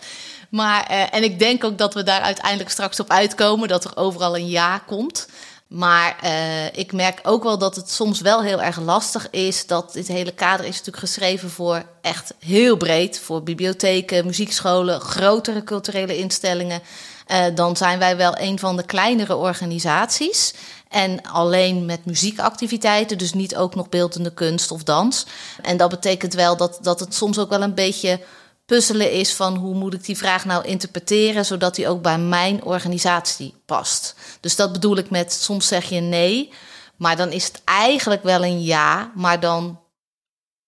Maar, 0.54 0.86
en 1.10 1.22
ik 1.22 1.38
denk 1.38 1.64
ook 1.64 1.78
dat 1.78 1.94
we 1.94 2.02
daar 2.02 2.20
uiteindelijk 2.20 2.70
straks 2.70 3.00
op 3.00 3.10
uitkomen, 3.10 3.68
dat 3.68 3.84
er 3.84 3.96
overal 3.96 4.36
een 4.36 4.48
ja 4.48 4.78
komt. 4.78 5.26
Maar 5.66 6.16
uh, 6.24 6.66
ik 6.66 6.92
merk 6.92 7.20
ook 7.22 7.42
wel 7.42 7.58
dat 7.58 7.76
het 7.76 7.90
soms 7.90 8.20
wel 8.20 8.42
heel 8.42 8.62
erg 8.62 8.80
lastig 8.80 9.30
is. 9.30 9.66
Dat 9.66 9.92
dit 9.92 10.08
hele 10.08 10.32
kader 10.32 10.66
is 10.66 10.70
natuurlijk 10.70 11.06
geschreven 11.06 11.50
voor 11.50 11.82
echt 12.00 12.34
heel 12.38 12.76
breed. 12.76 13.18
Voor 13.18 13.42
bibliotheken, 13.42 14.26
muziekscholen, 14.26 15.00
grotere 15.00 15.64
culturele 15.64 16.16
instellingen. 16.16 16.82
Uh, 17.28 17.44
dan 17.54 17.76
zijn 17.76 17.98
wij 17.98 18.16
wel 18.16 18.38
een 18.38 18.58
van 18.58 18.76
de 18.76 18.84
kleinere 18.84 19.36
organisaties. 19.36 20.54
En 20.88 21.22
alleen 21.22 21.84
met 21.84 22.04
muziekactiviteiten, 22.04 23.18
dus 23.18 23.32
niet 23.32 23.56
ook 23.56 23.74
nog 23.74 23.88
beeldende 23.88 24.32
kunst 24.32 24.70
of 24.70 24.82
dans. 24.82 25.26
En 25.62 25.76
dat 25.76 25.90
betekent 25.90 26.34
wel 26.34 26.56
dat, 26.56 26.78
dat 26.82 27.00
het 27.00 27.14
soms 27.14 27.38
ook 27.38 27.48
wel 27.48 27.62
een 27.62 27.74
beetje 27.74 28.20
puzzelen 28.66 29.12
is 29.12 29.34
van 29.34 29.56
hoe 29.56 29.74
moet 29.74 29.94
ik 29.94 30.04
die 30.04 30.16
vraag 30.16 30.44
nou 30.44 30.64
interpreteren, 30.64 31.44
zodat 31.44 31.74
die 31.74 31.88
ook 31.88 32.02
bij 32.02 32.18
mijn 32.18 32.62
organisatie 32.62 33.54
past. 33.66 34.16
Dus 34.40 34.56
dat 34.56 34.72
bedoel 34.72 34.96
ik 34.96 35.10
met 35.10 35.32
soms 35.32 35.66
zeg 35.66 35.84
je 35.84 36.00
nee, 36.00 36.52
maar 36.96 37.16
dan 37.16 37.32
is 37.32 37.44
het 37.44 37.62
eigenlijk 37.64 38.22
wel 38.22 38.44
een 38.44 38.62
ja, 38.62 39.12
maar 39.14 39.40
dan 39.40 39.80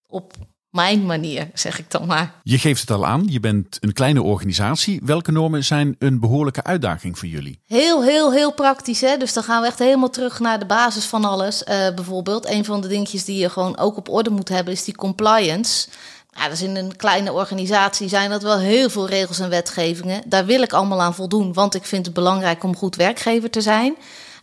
op 0.06 0.32
mijn 0.70 1.06
manier, 1.06 1.50
zeg 1.54 1.78
ik 1.78 1.90
dan 1.90 2.06
maar. 2.06 2.34
Je 2.42 2.58
geeft 2.58 2.80
het 2.80 2.90
al 2.90 3.06
aan, 3.06 3.24
je 3.28 3.40
bent 3.40 3.76
een 3.80 3.92
kleine 3.92 4.22
organisatie. 4.22 5.00
Welke 5.04 5.32
normen 5.32 5.64
zijn 5.64 5.96
een 5.98 6.20
behoorlijke 6.20 6.64
uitdaging 6.64 7.18
voor 7.18 7.28
jullie? 7.28 7.60
Heel, 7.66 8.02
heel, 8.02 8.32
heel 8.32 8.52
praktisch. 8.52 9.00
Hè? 9.00 9.16
Dus 9.16 9.32
dan 9.32 9.42
gaan 9.42 9.60
we 9.60 9.66
echt 9.66 9.78
helemaal 9.78 10.10
terug 10.10 10.40
naar 10.40 10.58
de 10.58 10.66
basis 10.66 11.04
van 11.04 11.24
alles. 11.24 11.62
Uh, 11.62 11.66
bijvoorbeeld, 11.94 12.50
een 12.50 12.64
van 12.64 12.80
de 12.80 12.88
dingetjes 12.88 13.24
die 13.24 13.38
je 13.38 13.50
gewoon 13.50 13.78
ook 13.78 13.96
op 13.96 14.08
orde 14.08 14.30
moet 14.30 14.48
hebben, 14.48 14.72
is 14.72 14.84
die 14.84 14.96
compliance. 14.96 15.88
Ja, 16.37 16.49
dus 16.49 16.62
in 16.62 16.76
een 16.76 16.97
kleine 16.97 17.33
organisatie 17.33 18.09
zijn 18.09 18.31
dat 18.31 18.43
wel 18.43 18.59
heel 18.59 18.90
veel 18.90 19.09
regels 19.09 19.38
en 19.38 19.49
wetgevingen. 19.49 20.23
Daar 20.26 20.47
wil 20.47 20.62
ik 20.62 20.73
allemaal 20.73 21.02
aan 21.02 21.14
voldoen, 21.14 21.52
want 21.52 21.75
ik 21.75 21.85
vind 21.85 22.07
het 22.07 22.14
belangrijk 22.14 22.64
om 22.64 22.76
goed 22.76 22.97
werkgever 22.97 23.50
te 23.50 23.61
zijn. 23.61 23.97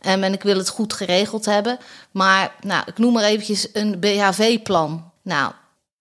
Um, 0.07 0.23
en 0.23 0.33
ik 0.33 0.43
wil 0.43 0.57
het 0.57 0.69
goed 0.69 0.93
geregeld 0.93 1.45
hebben. 1.45 1.77
Maar 2.11 2.55
nou, 2.61 2.83
ik 2.85 2.97
noem 2.97 3.13
maar 3.13 3.23
eventjes 3.23 3.67
een 3.73 3.99
BHV-plan. 3.99 5.11
Nou, 5.21 5.51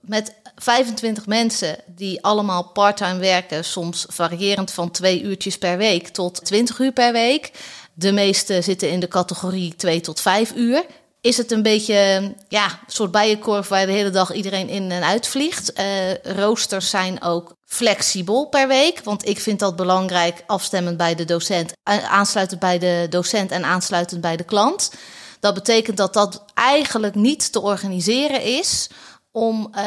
met 0.00 0.34
25 0.56 1.26
mensen 1.26 1.76
die 1.86 2.22
allemaal 2.22 2.62
parttime 2.62 3.18
werken, 3.18 3.64
soms 3.64 4.06
variërend 4.08 4.70
van 4.70 4.90
twee 4.90 5.22
uurtjes 5.22 5.58
per 5.58 5.76
week 5.76 6.08
tot 6.08 6.44
20 6.44 6.78
uur 6.78 6.92
per 6.92 7.12
week. 7.12 7.50
De 7.94 8.12
meeste 8.12 8.62
zitten 8.62 8.90
in 8.90 9.00
de 9.00 9.08
categorie 9.08 9.76
2 9.76 10.00
tot 10.00 10.20
5 10.20 10.52
uur 10.54 10.84
is 11.22 11.36
het 11.36 11.50
een 11.50 11.62
beetje 11.62 12.34
ja, 12.48 12.64
een 12.64 12.92
soort 12.92 13.10
bijenkorf 13.10 13.68
waar 13.68 13.86
de 13.86 13.92
hele 13.92 14.10
dag 14.10 14.32
iedereen 14.32 14.68
in 14.68 14.90
en 14.90 15.02
uit 15.02 15.26
vliegt. 15.26 15.78
Uh, 15.78 16.14
roosters 16.22 16.90
zijn 16.90 17.22
ook 17.22 17.54
flexibel 17.64 18.48
per 18.48 18.68
week, 18.68 19.00
want 19.04 19.28
ik 19.28 19.40
vind 19.40 19.58
dat 19.58 19.76
belangrijk, 19.76 20.42
afstemmend 20.46 20.96
bij 20.96 21.14
de 21.14 21.24
docent, 21.24 21.72
eh, 21.82 22.04
aansluitend 22.04 22.60
bij 22.60 22.78
de 22.78 23.06
docent 23.10 23.50
en 23.50 23.64
aansluitend 23.64 24.20
bij 24.20 24.36
de 24.36 24.44
klant. 24.44 24.92
Dat 25.40 25.54
betekent 25.54 25.96
dat 25.96 26.12
dat 26.12 26.44
eigenlijk 26.54 27.14
niet 27.14 27.52
te 27.52 27.60
organiseren 27.60 28.42
is 28.42 28.88
om 29.32 29.70
uh, 29.76 29.82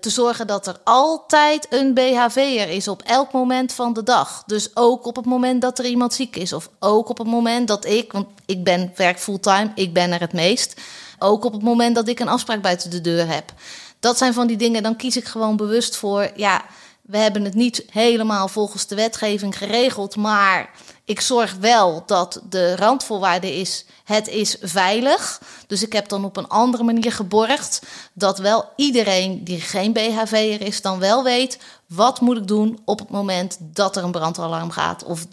te 0.00 0.10
zorgen 0.10 0.46
dat 0.46 0.66
er 0.66 0.80
altijd 0.84 1.66
een 1.70 1.94
BHV'er 1.94 2.68
is 2.68 2.88
op 2.88 3.02
elk 3.02 3.32
moment 3.32 3.72
van 3.72 3.92
de 3.92 4.02
dag. 4.02 4.42
Dus 4.46 4.76
ook 4.76 5.06
op 5.06 5.16
het 5.16 5.24
moment 5.24 5.62
dat 5.62 5.78
er 5.78 5.84
iemand 5.84 6.14
ziek 6.14 6.36
is. 6.36 6.52
Of 6.52 6.70
ook 6.78 7.08
op 7.08 7.18
het 7.18 7.26
moment 7.26 7.68
dat 7.68 7.84
ik, 7.84 8.12
want 8.12 8.26
ik 8.46 8.64
ben 8.64 8.92
werk 8.96 9.18
fulltime, 9.18 9.70
ik 9.74 9.92
ben 9.92 10.12
er 10.12 10.20
het 10.20 10.32
meest. 10.32 10.80
Ook 11.18 11.44
op 11.44 11.52
het 11.52 11.62
moment 11.62 11.94
dat 11.94 12.08
ik 12.08 12.20
een 12.20 12.28
afspraak 12.28 12.62
buiten 12.62 12.90
de 12.90 13.00
deur 13.00 13.28
heb. 13.28 13.52
Dat 14.00 14.18
zijn 14.18 14.34
van 14.34 14.46
die 14.46 14.56
dingen, 14.56 14.82
dan 14.82 14.96
kies 14.96 15.16
ik 15.16 15.24
gewoon 15.24 15.56
bewust 15.56 15.96
voor, 15.96 16.30
ja, 16.36 16.64
we 17.02 17.18
hebben 17.18 17.44
het 17.44 17.54
niet 17.54 17.84
helemaal 17.90 18.48
volgens 18.48 18.86
de 18.86 18.94
wetgeving 18.94 19.58
geregeld, 19.58 20.16
maar 20.16 20.70
ik 21.04 21.20
zorg 21.20 21.54
wel 21.60 22.02
dat 22.06 22.40
de 22.48 22.76
randvoorwaarde 22.76 23.54
is: 23.54 23.84
het 24.04 24.28
is 24.28 24.56
veilig. 24.60 25.40
Dus 25.66 25.82
ik 25.82 25.92
heb 25.92 26.08
dan 26.08 26.24
op 26.24 26.36
een 26.36 26.48
andere 26.48 26.82
manier 26.82 27.12
geborgd 27.12 27.82
dat 28.12 28.38
wel 28.38 28.68
iedereen 28.76 29.44
die 29.44 29.60
geen 29.60 29.92
BHV'er 29.92 30.60
is, 30.60 30.82
dan 30.82 30.98
wel 30.98 31.24
weet 31.24 31.58
wat 31.86 32.20
moet 32.20 32.36
ik 32.36 32.48
doen 32.48 32.78
op 32.84 32.98
het 32.98 33.10
moment 33.10 33.56
dat 33.60 33.96
er 33.96 34.04
een 34.04 34.12
brandalarm 34.12 34.70
gaat 34.70 35.04
of 35.04 35.26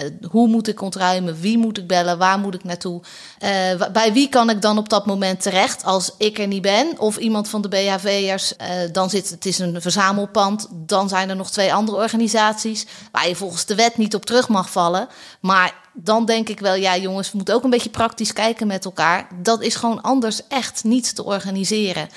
uh, 0.00 0.30
hoe 0.30 0.48
moet 0.48 0.68
ik 0.68 0.80
ontruimen? 0.80 1.40
Wie 1.40 1.58
moet 1.58 1.78
ik 1.78 1.86
bellen? 1.86 2.18
Waar 2.18 2.38
moet 2.38 2.54
ik 2.54 2.64
naartoe? 2.64 3.00
Uh, 3.40 3.48
bij 3.92 4.12
wie 4.12 4.28
kan 4.28 4.50
ik 4.50 4.62
dan 4.62 4.78
op 4.78 4.88
dat 4.88 5.06
moment 5.06 5.42
terecht 5.42 5.84
als 5.84 6.10
ik 6.18 6.38
er 6.38 6.46
niet 6.46 6.62
ben? 6.62 6.98
Of 6.98 7.16
iemand 7.16 7.48
van 7.48 7.62
de 7.62 7.68
BHV'ers, 7.68 8.52
uh, 8.52 8.66
dan 8.92 9.10
zit 9.10 9.30
het 9.30 9.46
is 9.46 9.58
een 9.58 9.82
verzamelpand. 9.82 10.68
Dan 10.70 11.08
zijn 11.08 11.28
er 11.28 11.36
nog 11.36 11.50
twee 11.50 11.74
andere 11.74 11.98
organisaties 11.98 12.86
waar 13.12 13.28
je 13.28 13.36
volgens 13.36 13.64
de 13.64 13.74
wet 13.74 13.96
niet 13.96 14.14
op 14.14 14.26
terug 14.26 14.48
mag 14.48 14.70
vallen. 14.70 15.08
Maar 15.40 15.74
dan 15.92 16.26
denk 16.26 16.48
ik 16.48 16.60
wel, 16.60 16.74
ja 16.74 16.96
jongens, 16.96 17.30
we 17.30 17.36
moeten 17.36 17.54
ook 17.54 17.64
een 17.64 17.70
beetje 17.70 17.90
praktisch 17.90 18.32
kijken 18.32 18.66
met 18.66 18.84
elkaar. 18.84 19.28
Dat 19.42 19.62
is 19.62 19.74
gewoon 19.74 20.00
anders 20.00 20.46
echt 20.48 20.84
niet 20.84 21.14
te 21.14 21.24
organiseren. 21.24 22.08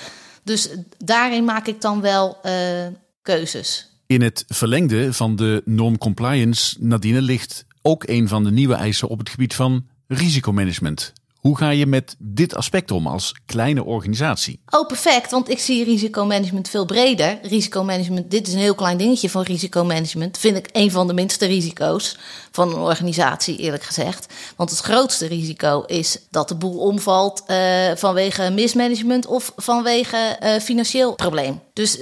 Dus 0.42 0.68
daarin 0.98 1.44
maak 1.44 1.66
ik 1.66 1.80
dan 1.80 2.00
wel 2.00 2.38
keuzes. 3.22 3.95
In 4.06 4.22
het 4.22 4.44
verlengde 4.48 5.12
van 5.12 5.36
de 5.36 5.62
norm 5.64 5.98
compliance, 5.98 6.76
Nadine, 6.80 7.22
ligt 7.22 7.64
ook 7.82 8.08
een 8.08 8.28
van 8.28 8.44
de 8.44 8.50
nieuwe 8.50 8.74
eisen 8.74 9.08
op 9.08 9.18
het 9.18 9.28
gebied 9.28 9.54
van 9.54 9.86
risicomanagement. 10.06 11.12
Hoe 11.36 11.56
ga 11.56 11.70
je 11.70 11.86
met 11.86 12.16
dit 12.18 12.54
aspect 12.54 12.90
om 12.90 13.06
als 13.06 13.34
kleine 13.46 13.84
organisatie? 13.84 14.60
Oh, 14.68 14.86
perfect. 14.86 15.30
Want 15.30 15.48
ik 15.50 15.58
zie 15.58 15.84
risicomanagement 15.84 16.68
veel 16.68 16.84
breder. 16.84 17.38
Risicomanagement, 17.42 18.30
dit 18.30 18.46
is 18.46 18.52
een 18.52 18.58
heel 18.58 18.74
klein 18.74 18.96
dingetje 18.96 19.30
van 19.30 19.42
risicomanagement. 19.42 20.38
Vind 20.38 20.56
ik 20.56 20.68
een 20.72 20.90
van 20.90 21.06
de 21.06 21.14
minste 21.14 21.46
risico's 21.46 22.18
van 22.50 22.68
een 22.68 22.78
organisatie, 22.78 23.56
eerlijk 23.56 23.82
gezegd. 23.82 24.34
Want 24.56 24.70
het 24.70 24.78
grootste 24.78 25.26
risico 25.26 25.82
is 25.82 26.18
dat 26.30 26.48
de 26.48 26.56
boel 26.56 26.78
omvalt 26.78 27.44
uh, 27.46 27.56
vanwege 27.94 28.50
mismanagement 28.50 29.26
of 29.26 29.52
vanwege 29.56 30.38
uh, 30.42 30.54
financieel 30.60 31.14
probleem. 31.14 31.60
Dus 31.76 31.98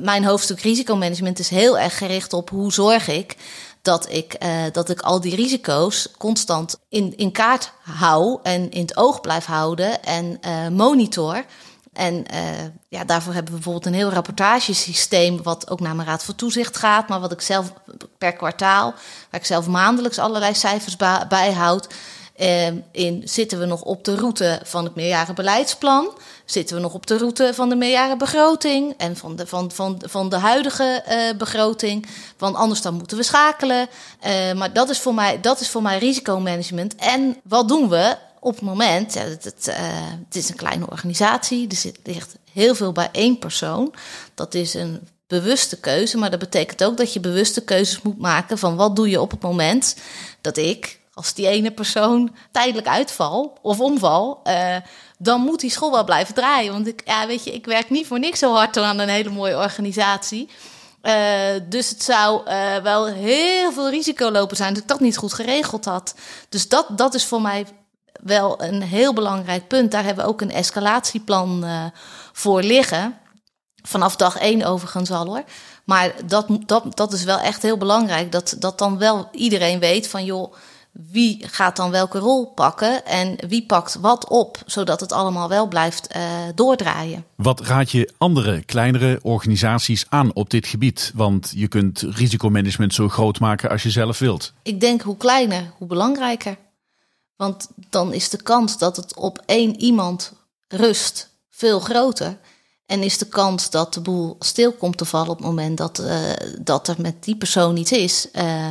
mijn 0.00 0.24
hoofdstuk 0.24 0.60
risicomanagement 0.60 1.38
is 1.38 1.48
heel 1.48 1.78
erg 1.78 1.98
gericht 1.98 2.32
op 2.32 2.50
hoe 2.50 2.72
zorg 2.72 3.08
ik 3.08 3.36
dat 3.82 4.10
ik, 4.10 4.36
uh, 4.44 4.62
dat 4.72 4.88
ik 4.88 5.00
al 5.00 5.20
die 5.20 5.34
risico's 5.34 6.08
constant 6.18 6.76
in, 6.88 7.16
in 7.16 7.32
kaart 7.32 7.72
hou 7.82 8.38
en 8.42 8.70
in 8.70 8.80
het 8.80 8.96
oog 8.96 9.20
blijf 9.20 9.44
houden 9.44 10.02
en 10.04 10.38
uh, 10.46 10.68
monitor. 10.68 11.44
En 11.92 12.24
uh, 12.34 12.40
ja, 12.88 13.04
daarvoor 13.04 13.32
hebben 13.32 13.52
we 13.52 13.58
bijvoorbeeld 13.58 13.86
een 13.86 14.00
heel 14.00 14.10
rapportagesysteem, 14.10 15.42
wat 15.42 15.70
ook 15.70 15.80
naar 15.80 15.96
mijn 15.96 16.08
raad 16.08 16.24
voor 16.24 16.34
toezicht 16.34 16.76
gaat, 16.76 17.08
maar 17.08 17.20
wat 17.20 17.32
ik 17.32 17.40
zelf 17.40 17.72
per 18.18 18.32
kwartaal, 18.32 18.94
waar 19.30 19.40
ik 19.40 19.46
zelf 19.46 19.66
maandelijks 19.66 20.18
allerlei 20.18 20.54
cijfers 20.54 20.96
bijhoud. 21.28 21.88
Uh, 22.36 22.66
in 22.92 23.22
zitten 23.24 23.58
we 23.58 23.66
nog 23.66 23.82
op 23.82 24.04
de 24.04 24.14
route 24.14 24.60
van 24.64 24.84
het 24.84 24.94
meerjarenbeleidsplan? 24.94 26.14
Zitten 26.44 26.76
we 26.76 26.82
nog 26.82 26.94
op 26.94 27.06
de 27.06 27.18
route 27.18 27.50
van 27.54 27.68
de 27.68 27.76
meerjarenbegroting 27.76 28.94
en 28.96 29.16
van 29.16 29.36
de, 29.36 29.46
van, 29.46 29.70
van, 29.70 30.02
van 30.06 30.28
de 30.28 30.36
huidige 30.36 31.04
uh, 31.08 31.38
begroting? 31.38 32.06
Want 32.38 32.56
anders 32.56 32.82
dan 32.82 32.94
moeten 32.94 33.16
we 33.16 33.22
schakelen. 33.22 33.88
Uh, 34.26 34.52
maar 34.52 34.72
dat 34.72 34.88
is, 34.88 34.98
voor 34.98 35.14
mij, 35.14 35.40
dat 35.40 35.60
is 35.60 35.68
voor 35.68 35.82
mij 35.82 35.98
risicomanagement. 35.98 36.94
En 36.94 37.36
wat 37.44 37.68
doen 37.68 37.88
we 37.88 38.16
op 38.40 38.54
het 38.54 38.62
moment? 38.64 39.14
Ja, 39.14 39.20
het, 39.20 39.66
uh, 39.68 39.74
het 40.24 40.36
is 40.36 40.48
een 40.48 40.56
kleine 40.56 40.90
organisatie, 40.90 41.68
er 41.68 41.76
zit, 41.76 41.98
ligt 42.04 42.34
heel 42.52 42.74
veel 42.74 42.92
bij 42.92 43.08
één 43.12 43.38
persoon. 43.38 43.94
Dat 44.34 44.54
is 44.54 44.74
een 44.74 45.08
bewuste 45.26 45.80
keuze, 45.80 46.18
maar 46.18 46.30
dat 46.30 46.38
betekent 46.38 46.84
ook 46.84 46.96
dat 46.96 47.12
je 47.12 47.20
bewuste 47.20 47.64
keuzes 47.64 48.02
moet 48.02 48.18
maken 48.18 48.58
van 48.58 48.76
wat 48.76 48.96
doe 48.96 49.08
je 49.08 49.20
op 49.20 49.30
het 49.30 49.42
moment 49.42 49.96
dat 50.40 50.56
ik 50.56 51.00
als 51.14 51.34
die 51.34 51.48
ene 51.48 51.70
persoon 51.70 52.34
tijdelijk 52.50 52.86
uitval 52.86 53.58
of 53.62 53.80
omval, 53.80 54.42
dan 55.22 55.40
moet 55.40 55.60
die 55.60 55.70
school 55.70 55.90
wel 55.90 56.04
blijven 56.04 56.34
draaien. 56.34 56.72
Want 56.72 56.86
ik, 56.86 57.02
ja, 57.04 57.26
weet 57.26 57.44
je, 57.44 57.54
ik 57.54 57.66
werk 57.66 57.90
niet 57.90 58.06
voor 58.06 58.18
niks 58.18 58.38
zo 58.38 58.54
hard 58.54 58.76
aan 58.76 58.98
een 58.98 59.08
hele 59.08 59.30
mooie 59.30 59.56
organisatie. 59.56 60.48
Uh, 61.02 61.14
dus 61.68 61.88
het 61.88 62.02
zou 62.02 62.50
uh, 62.50 62.76
wel 62.76 63.06
heel 63.06 63.72
veel 63.72 63.90
risico 63.90 64.30
lopen 64.30 64.56
zijn 64.56 64.74
dat 64.74 64.82
ik 64.82 64.88
dat 64.88 65.00
niet 65.00 65.16
goed 65.16 65.32
geregeld 65.32 65.84
had. 65.84 66.14
Dus 66.48 66.68
dat, 66.68 66.86
dat 66.90 67.14
is 67.14 67.24
voor 67.24 67.42
mij 67.42 67.66
wel 68.12 68.62
een 68.62 68.82
heel 68.82 69.12
belangrijk 69.12 69.68
punt. 69.68 69.90
Daar 69.90 70.04
hebben 70.04 70.24
we 70.24 70.30
ook 70.30 70.40
een 70.40 70.50
escalatieplan 70.50 71.64
uh, 71.64 71.84
voor 72.32 72.62
liggen. 72.62 73.18
Vanaf 73.82 74.16
dag 74.16 74.36
één 74.36 74.62
overigens 74.62 75.10
al 75.10 75.26
hoor. 75.26 75.44
Maar 75.84 76.12
dat, 76.26 76.46
dat, 76.66 76.96
dat 76.96 77.12
is 77.12 77.24
wel 77.24 77.38
echt 77.38 77.62
heel 77.62 77.76
belangrijk. 77.76 78.32
Dat, 78.32 78.56
dat 78.58 78.78
dan 78.78 78.98
wel 78.98 79.28
iedereen 79.32 79.78
weet 79.78 80.08
van 80.08 80.24
joh 80.24 80.54
wie 80.92 81.38
gaat 81.48 81.76
dan 81.76 81.90
welke 81.90 82.18
rol 82.18 82.46
pakken 82.46 83.04
en 83.04 83.36
wie 83.48 83.66
pakt 83.66 83.98
wat 84.00 84.28
op, 84.28 84.62
zodat 84.66 85.00
het 85.00 85.12
allemaal 85.12 85.48
wel 85.48 85.68
blijft 85.68 86.16
uh, 86.16 86.22
doordraaien. 86.54 87.24
Wat 87.34 87.60
raad 87.60 87.90
je 87.90 88.12
andere, 88.18 88.62
kleinere 88.62 89.18
organisaties 89.22 90.06
aan 90.08 90.34
op 90.34 90.50
dit 90.50 90.66
gebied? 90.66 91.12
Want 91.14 91.52
je 91.54 91.68
kunt 91.68 92.00
risicomanagement 92.00 92.94
zo 92.94 93.08
groot 93.08 93.40
maken 93.40 93.70
als 93.70 93.82
je 93.82 93.90
zelf 93.90 94.18
wilt. 94.18 94.52
Ik 94.62 94.80
denk 94.80 95.02
hoe 95.02 95.16
kleiner, 95.16 95.72
hoe 95.78 95.88
belangrijker. 95.88 96.56
Want 97.36 97.68
dan 97.90 98.12
is 98.12 98.28
de 98.28 98.42
kans 98.42 98.78
dat 98.78 98.96
het 98.96 99.16
op 99.16 99.42
één 99.46 99.80
iemand 99.80 100.32
rust 100.68 101.30
veel 101.50 101.80
groter. 101.80 102.38
En 102.86 103.02
is 103.02 103.18
de 103.18 103.26
kans 103.26 103.70
dat 103.70 103.94
de 103.94 104.00
boel 104.00 104.36
stil 104.38 104.72
komt 104.72 104.96
te 104.96 105.04
vallen 105.04 105.28
op 105.28 105.36
het 105.36 105.46
moment 105.46 105.76
dat, 105.78 106.00
uh, 106.00 106.20
dat 106.60 106.88
er 106.88 106.96
met 106.98 107.24
die 107.24 107.36
persoon 107.36 107.76
iets 107.76 107.92
is, 107.92 108.28
uh, 108.32 108.70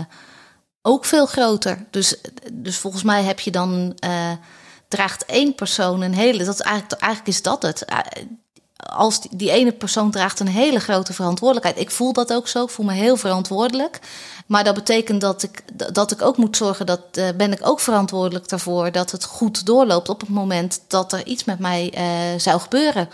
ook 0.82 1.06
veel 1.06 1.26
groter. 1.26 1.86
Dus, 1.92 2.16
dus 2.54 2.78
volgens 2.78 3.04
mij 3.04 3.24
heb 3.24 3.40
je 3.40 3.52
dan, 3.52 3.98
uh, 4.06 4.32
draagt 4.88 5.26
één 5.26 5.56
persoon 5.56 6.02
een 6.02 6.14
hele, 6.14 6.44
dat 6.44 6.54
is 6.54 6.62
eigenlijk, 6.62 7.02
eigenlijk 7.02 7.34
is 7.34 7.42
dat 7.42 7.62
het. 7.62 7.86
Als 8.76 9.22
die, 9.32 9.52
ene 9.52 9.72
persoon 9.72 10.12
draagt 10.12 10.40
een 10.40 10.48
hele 10.48 10.80
grote 10.80 11.14
verantwoordelijkheid. 11.14 11.80
Ik 11.80 11.92
voel 11.92 12.14
dat 12.14 12.34
ook 12.34 12.48
zo, 12.48 12.64
ik 12.64 12.70
voel 12.70 12.86
me 12.86 12.94
heel 12.94 13.18
verantwoordelijk. 13.18 14.00
Maar 14.46 14.64
dat 14.64 14.76
betekent 14.76 15.22
dat 15.22 15.44
ik, 15.44 15.64
dat 15.94 16.12
ik 16.12 16.22
ook 16.22 16.38
moet 16.38 16.58
zorgen, 16.58 16.86
dat 16.86 17.02
uh, 17.14 17.30
ben 17.38 17.52
ik 17.52 17.68
ook 17.68 17.80
verantwoordelijk 17.80 18.50
daarvoor, 18.50 18.92
dat 18.92 19.12
het 19.12 19.24
goed 19.24 19.66
doorloopt 19.66 20.10
op 20.10 20.20
het 20.20 20.30
moment 20.30 20.82
dat 20.88 21.14
er 21.14 21.26
iets 21.26 21.44
met 21.44 21.60
mij 21.60 21.94
zou 22.38 22.60
gebeuren. 22.60 23.10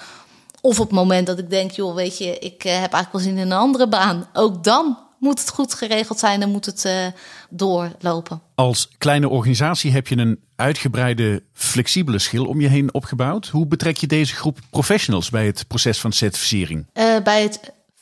Of 0.61 0.79
op 0.79 0.85
het 0.85 0.95
moment 0.95 1.27
dat 1.27 1.39
ik 1.39 1.49
denk, 1.49 1.71
joh, 1.71 1.95
weet 1.95 2.17
je, 2.17 2.39
ik 2.39 2.61
heb 2.61 2.93
eigenlijk 2.93 3.11
wel 3.11 3.21
zin 3.21 3.37
in 3.37 3.51
een 3.51 3.57
andere 3.57 3.87
baan. 3.87 4.29
Ook 4.33 4.63
dan 4.63 4.97
moet 5.19 5.39
het 5.39 5.49
goed 5.49 5.73
geregeld 5.73 6.19
zijn 6.19 6.41
en 6.41 6.49
moet 6.49 6.65
het 6.65 7.13
doorlopen. 7.49 8.41
Als 8.55 8.89
kleine 8.97 9.29
organisatie 9.29 9.91
heb 9.91 10.07
je 10.07 10.17
een 10.17 10.39
uitgebreide, 10.55 11.43
flexibele 11.53 12.19
schil 12.19 12.45
om 12.45 12.61
je 12.61 12.67
heen 12.67 12.93
opgebouwd. 12.93 13.47
Hoe 13.47 13.65
betrek 13.65 13.97
je 13.97 14.07
deze 14.07 14.35
groep 14.35 14.59
professionals 14.69 15.29
bij 15.29 15.45
het 15.45 15.67
proces 15.67 15.99
van 15.99 16.11
certificering? 16.11 16.85
bij 17.23 17.41
het 17.41 17.59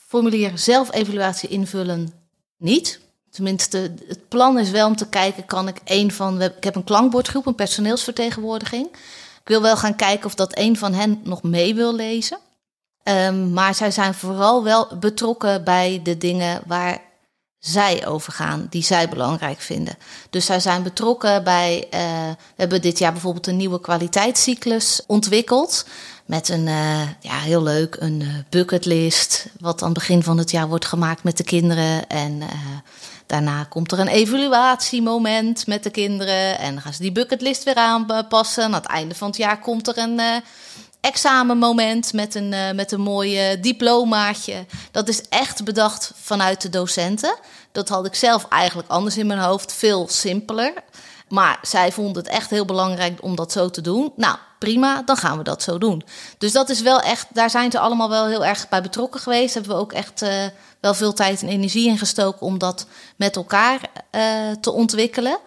formulier 0.08 0.52
zelfevaluatie 0.56 1.50
invullen 1.50 2.10
niet. 2.58 3.00
Tenminste, 3.30 3.94
het 4.08 4.28
plan 4.28 4.60
is 4.60 4.70
wel 4.70 4.88
om 4.88 4.96
te 4.96 5.08
kijken, 5.08 5.46
kan 5.46 5.68
ik 5.68 5.78
een 5.86 6.12
van... 6.12 6.42
Ik 6.42 6.64
heb 6.64 6.76
een 6.76 6.84
klankbordgroep, 6.84 7.46
een 7.46 7.56
personeelsvertegenwoordiging. 7.56 8.86
Ik 9.42 9.52
wil 9.52 9.62
wel 9.62 9.78
gaan 9.78 9.96
kijken 9.96 10.26
of 10.26 10.36
dat 10.36 10.58
een 10.58 10.78
van 10.78 10.94
hen 10.94 11.20
nog 11.24 11.44
mee 11.44 11.76
wil 11.76 11.96
lezen. 11.96 12.38
Um, 13.04 13.54
maar 13.54 13.76
zij 13.76 13.92
zijn 13.92 14.14
vooral 14.14 14.64
wel 14.64 14.98
betrokken 15.00 15.64
bij 15.64 16.00
de 16.04 16.18
dingen 16.18 16.62
waar 16.66 17.02
zij 17.66 18.08
over 18.08 18.34
gaan, 18.34 18.68
die 18.70 18.84
zij 18.84 19.10
belangrijk 19.10 19.60
vinden. 19.60 19.98
Dus 20.30 20.46
zij 20.46 20.60
zijn 20.60 20.84
betrokken 20.84 21.44
bij. 21.44 21.88
Uh, 21.94 22.00
we 22.30 22.56
hebben 22.56 22.82
dit 22.82 22.98
jaar 22.98 23.12
bijvoorbeeld 23.12 23.48
een 23.48 23.58
nieuwe 23.58 23.82
kwaliteitscyclus 23.82 25.02
ontwikkeld. 25.08 25.86
Met 26.26 26.50
een, 26.50 26.68
uh, 26.68 27.02
ja, 27.20 27.38
heel 27.40 27.64
leuk, 27.64 27.96
een 28.00 28.22
uh, 28.22 28.28
bucketlist. 28.50 29.48
Wat 29.60 29.82
aan 29.82 29.90
het 29.90 29.98
begin 29.98 30.24
van 30.24 30.38
het 30.38 30.52
jaar 30.52 30.68
wordt 30.68 30.86
gemaakt 30.86 31.24
met 31.24 31.38
de 31.38 31.44
kinderen. 31.44 32.08
En 32.08 32.44
Daarna 33.26 33.64
komt 33.64 33.92
er 33.92 34.00
een 34.00 34.08
evaluatiemoment 34.08 35.68
met 35.68 35.84
de 35.84 35.90
kinderen. 35.90 36.60
En 36.60 36.74
dan 36.74 36.82
gaan 36.82 36.94
ze 36.94 37.02
die 37.02 37.12
bucketlist 37.12 37.64
weer 37.64 37.76
aanpassen. 37.76 38.64
Aan 38.64 38.74
het 38.74 38.86
einde 38.86 39.16
van 39.16 39.28
het 39.28 39.38
jaar 39.38 39.60
komt 39.60 39.88
er 39.88 39.98
een 39.98 40.20
examenmoment 41.06 42.14
met 42.14 42.36
een, 42.36 42.52
uh, 42.52 42.72
met 42.72 42.92
een 42.92 43.02
mooi 43.02 43.60
diplomaatje. 43.62 44.66
Dat 44.92 45.08
is 45.08 45.22
echt 45.30 45.64
bedacht 45.64 46.12
vanuit 46.16 46.62
de 46.62 46.70
docenten. 46.70 47.36
Dat 47.72 47.90
had 47.90 48.06
ik 48.06 48.16
zelf 48.16 48.48
eigenlijk 48.48 48.90
anders 48.90 49.18
in 49.18 49.28
mijn 49.28 49.40
hoofd. 49.40 49.74
Veel 49.74 50.08
simpeler. 50.10 50.74
Maar 51.30 51.60
zij 51.62 51.92
vonden 51.92 52.24
het 52.24 52.32
echt 52.32 52.50
heel 52.50 52.66
belangrijk 52.66 53.24
om 53.24 53.36
dat 53.36 53.52
zo 53.52 53.70
te 53.70 53.82
doen. 53.82 54.14
Nou, 54.16 54.38
prima, 54.60 55.02
dan 55.06 55.18
gaan 55.18 55.38
we 55.38 55.44
dat 55.44 55.64
zo 55.64 55.78
doen. 55.78 56.04
Dus 56.38 56.52
dat 56.52 56.70
is 56.70 56.82
wel 56.82 57.00
echt, 57.00 57.28
daar 57.34 57.50
zijn 57.50 57.72
ze 57.72 57.80
allemaal 57.80 58.10
wel 58.10 58.28
heel 58.28 58.46
erg 58.46 58.70
bij 58.70 58.82
betrokken 58.82 59.20
geweest. 59.20 59.54
Hebben 59.54 59.72
we 59.72 59.82
ook 59.82 59.94
echt 59.94 60.22
uh, 60.22 60.30
wel 60.80 60.94
veel 60.94 61.14
tijd 61.14 61.42
en 61.42 61.48
energie 61.48 61.88
in 61.88 61.98
gestoken 61.98 62.42
om 62.42 62.58
dat 62.58 62.88
met 63.16 63.36
elkaar 63.36 63.80
uh, 64.12 64.22
te 64.62 64.72
ontwikkelen. 64.72 65.38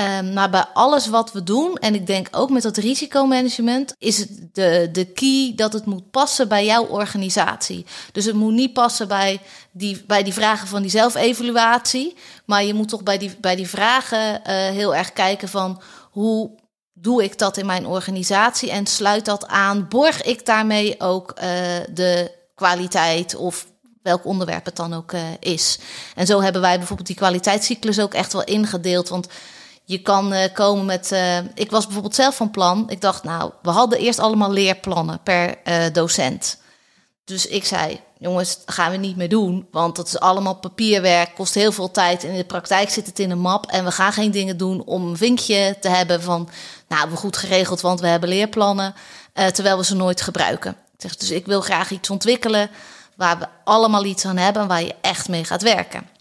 Um, 0.00 0.32
maar 0.32 0.50
bij 0.50 0.64
alles 0.72 1.06
wat 1.06 1.32
we 1.32 1.42
doen, 1.42 1.76
en 1.76 1.94
ik 1.94 2.06
denk 2.06 2.28
ook 2.30 2.50
met 2.50 2.62
dat 2.62 2.76
risicomanagement, 2.76 3.94
is 3.98 4.18
het 4.18 4.28
de, 4.52 4.88
de 4.92 5.04
key 5.04 5.52
dat 5.56 5.72
het 5.72 5.86
moet 5.86 6.10
passen 6.10 6.48
bij 6.48 6.64
jouw 6.64 6.84
organisatie. 6.84 7.86
Dus 8.12 8.24
het 8.24 8.34
moet 8.34 8.52
niet 8.52 8.72
passen 8.72 9.08
bij 9.08 9.40
die, 9.72 10.04
bij 10.06 10.22
die 10.22 10.32
vragen 10.32 10.68
van 10.68 10.82
die 10.82 10.90
zelfevaluatie. 10.90 12.16
Maar 12.44 12.64
je 12.64 12.74
moet 12.74 12.88
toch 12.88 13.02
bij 13.02 13.18
die, 13.18 13.36
bij 13.40 13.56
die 13.56 13.68
vragen 13.68 14.34
uh, 14.34 14.40
heel 14.46 14.94
erg 14.94 15.12
kijken 15.12 15.48
van 15.48 15.80
hoe 16.10 16.50
doe 16.92 17.24
ik 17.24 17.38
dat 17.38 17.56
in 17.56 17.66
mijn 17.66 17.86
organisatie 17.86 18.70
en 18.70 18.86
sluit 18.86 19.24
dat 19.24 19.46
aan? 19.46 19.88
Borg 19.88 20.22
ik 20.22 20.46
daarmee 20.46 21.00
ook 21.00 21.34
uh, 21.36 21.44
de 21.92 22.30
kwaliteit 22.54 23.34
of 23.34 23.66
welk 24.02 24.24
onderwerp 24.24 24.64
het 24.64 24.76
dan 24.76 24.94
ook 24.94 25.12
uh, 25.12 25.20
is? 25.40 25.78
En 26.14 26.26
zo 26.26 26.40
hebben 26.40 26.60
wij 26.60 26.76
bijvoorbeeld 26.76 27.08
die 27.08 27.16
kwaliteitscyclus 27.16 28.00
ook 28.00 28.14
echt 28.14 28.32
wel 28.32 28.44
ingedeeld. 28.44 29.08
Want 29.08 29.26
je 29.90 29.98
kan 29.98 30.32
uh, 30.32 30.44
komen 30.52 30.84
met. 30.84 31.12
Uh, 31.12 31.38
ik 31.38 31.70
was 31.70 31.84
bijvoorbeeld 31.84 32.14
zelf 32.14 32.36
van 32.36 32.50
plan. 32.50 32.90
Ik 32.90 33.00
dacht, 33.00 33.24
nou, 33.24 33.52
we 33.62 33.70
hadden 33.70 33.98
eerst 33.98 34.18
allemaal 34.18 34.50
leerplannen 34.50 35.20
per 35.22 35.56
docent. 35.92 36.58
Dus 37.24 37.46
ik 37.46 37.64
zei, 37.64 38.00
jongens, 38.18 38.58
gaan 38.66 38.90
we 38.90 38.96
niet 38.96 39.16
meer 39.16 39.28
doen. 39.28 39.68
Want 39.70 39.96
dat 39.96 40.06
is 40.06 40.20
allemaal 40.20 40.54
papierwerk, 40.54 41.34
kost 41.34 41.54
heel 41.54 41.72
veel 41.72 41.90
tijd. 41.90 42.22
In 42.22 42.36
de 42.36 42.44
praktijk 42.44 42.90
zit 42.90 43.06
het 43.06 43.18
in 43.18 43.30
een 43.30 43.38
map. 43.38 43.66
En 43.66 43.84
we 43.84 43.90
gaan 43.90 44.12
geen 44.12 44.30
dingen 44.30 44.56
doen 44.56 44.84
om 44.84 45.08
een 45.08 45.16
vinkje 45.16 45.76
te 45.80 45.88
hebben 45.88 46.22
van... 46.22 46.48
nou, 46.88 47.10
we 47.10 47.16
goed 47.16 47.36
geregeld, 47.36 47.80
want 47.80 48.00
we 48.00 48.06
hebben 48.06 48.28
leerplannen. 48.28 48.94
Terwijl 49.32 49.76
we 49.76 49.84
ze 49.84 49.94
nooit 49.94 50.20
gebruiken. 50.20 50.76
Dus 50.96 51.30
ik 51.30 51.46
wil 51.46 51.60
graag 51.60 51.90
iets 51.90 52.10
ontwikkelen 52.10 52.70
waar 53.16 53.38
we 53.38 53.46
allemaal 53.64 54.04
iets 54.04 54.24
aan 54.24 54.36
hebben... 54.36 54.62
en 54.62 54.68
waar 54.68 54.82
je 54.82 54.94
echt 55.00 55.28
mee 55.28 55.44
gaat 55.44 55.62
werken. 55.62 56.19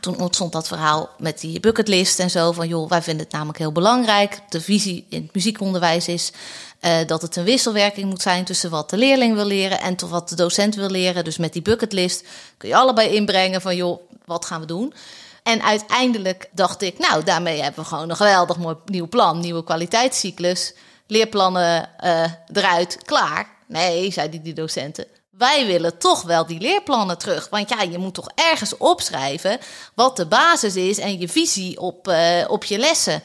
Toen 0.00 0.20
ontstond 0.20 0.52
dat 0.52 0.68
verhaal 0.68 1.08
met 1.18 1.40
die 1.40 1.60
bucketlist 1.60 2.18
en 2.18 2.30
zo. 2.30 2.52
Van 2.52 2.68
joh, 2.68 2.88
wij 2.88 3.02
vinden 3.02 3.24
het 3.24 3.32
namelijk 3.32 3.58
heel 3.58 3.72
belangrijk. 3.72 4.40
De 4.48 4.60
visie 4.60 5.06
in 5.08 5.22
het 5.22 5.34
muziekonderwijs 5.34 6.08
is 6.08 6.32
uh, 6.80 6.96
dat 7.06 7.22
het 7.22 7.36
een 7.36 7.44
wisselwerking 7.44 8.08
moet 8.08 8.22
zijn 8.22 8.44
tussen 8.44 8.70
wat 8.70 8.90
de 8.90 8.96
leerling 8.96 9.34
wil 9.34 9.44
leren 9.44 9.80
en 9.80 10.08
wat 10.08 10.28
de 10.28 10.34
docent 10.34 10.74
wil 10.74 10.90
leren. 10.90 11.24
Dus 11.24 11.36
met 11.36 11.52
die 11.52 11.62
bucketlist 11.62 12.24
kun 12.56 12.68
je 12.68 12.76
allebei 12.76 13.08
inbrengen 13.08 13.60
van 13.60 13.76
joh, 13.76 14.00
wat 14.24 14.44
gaan 14.44 14.60
we 14.60 14.66
doen? 14.66 14.94
En 15.42 15.62
uiteindelijk 15.62 16.48
dacht 16.52 16.82
ik, 16.82 16.98
nou, 16.98 17.24
daarmee 17.24 17.62
hebben 17.62 17.82
we 17.82 17.88
gewoon 17.88 18.10
een 18.10 18.16
geweldig 18.16 18.58
mooi 18.58 18.76
nieuw 18.84 19.08
plan, 19.08 19.40
nieuwe 19.40 19.64
kwaliteitscyclus, 19.64 20.74
leerplannen 21.06 21.88
uh, 22.04 22.24
eruit, 22.52 22.98
klaar. 23.04 23.48
Nee, 23.66 24.12
zeiden 24.12 24.42
die 24.42 24.52
docenten. 24.52 25.06
Wij 25.38 25.66
willen 25.66 25.98
toch 25.98 26.22
wel 26.22 26.46
die 26.46 26.60
leerplannen 26.60 27.18
terug. 27.18 27.48
Want 27.48 27.68
ja, 27.68 27.82
je 27.82 27.98
moet 27.98 28.14
toch 28.14 28.28
ergens 28.34 28.76
opschrijven 28.76 29.58
wat 29.94 30.16
de 30.16 30.26
basis 30.26 30.76
is 30.76 30.98
en 30.98 31.18
je 31.18 31.28
visie 31.28 31.80
op, 31.80 32.08
uh, 32.08 32.44
op 32.48 32.64
je 32.64 32.78
lessen. 32.78 33.22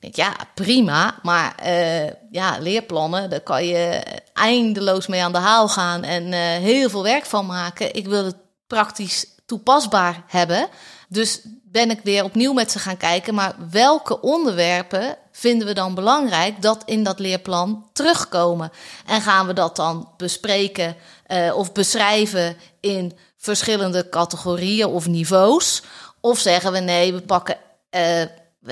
Denk, 0.00 0.14
ja, 0.14 0.36
prima. 0.54 1.18
Maar 1.22 1.54
uh, 1.66 2.06
ja, 2.30 2.58
leerplannen, 2.60 3.30
daar 3.30 3.40
kan 3.40 3.66
je 3.66 4.02
eindeloos 4.32 5.06
mee 5.06 5.22
aan 5.22 5.32
de 5.32 5.38
haal 5.38 5.68
gaan 5.68 6.02
en 6.02 6.32
uh, 6.32 6.38
heel 6.38 6.90
veel 6.90 7.02
werk 7.02 7.26
van 7.26 7.46
maken. 7.46 7.94
Ik 7.94 8.06
wil 8.06 8.24
het 8.24 8.36
praktisch 8.66 9.26
toepasbaar 9.46 10.24
hebben. 10.26 10.68
Dus 11.08 11.40
ben 11.62 11.90
ik 11.90 12.00
weer 12.02 12.24
opnieuw 12.24 12.52
met 12.52 12.70
ze 12.70 12.78
gaan 12.78 12.96
kijken. 12.96 13.34
Maar 13.34 13.54
welke 13.70 14.20
onderwerpen 14.20 15.16
vinden 15.32 15.66
we 15.66 15.74
dan 15.74 15.94
belangrijk 15.94 16.62
dat 16.62 16.82
in 16.84 17.04
dat 17.04 17.18
leerplan 17.18 17.88
terugkomen? 17.92 18.70
En 19.06 19.20
gaan 19.20 19.46
we 19.46 19.52
dat 19.52 19.76
dan 19.76 20.08
bespreken 20.16 20.96
uh, 21.28 21.56
of 21.56 21.72
beschrijven 21.72 22.56
in 22.80 23.12
verschillende 23.36 24.08
categorieën 24.08 24.86
of 24.86 25.06
niveaus? 25.06 25.82
Of 26.20 26.38
zeggen 26.38 26.72
we 26.72 26.78
nee, 26.78 27.12
we 27.12 27.20
pakken. 27.20 27.56
Uh, 27.90 28.22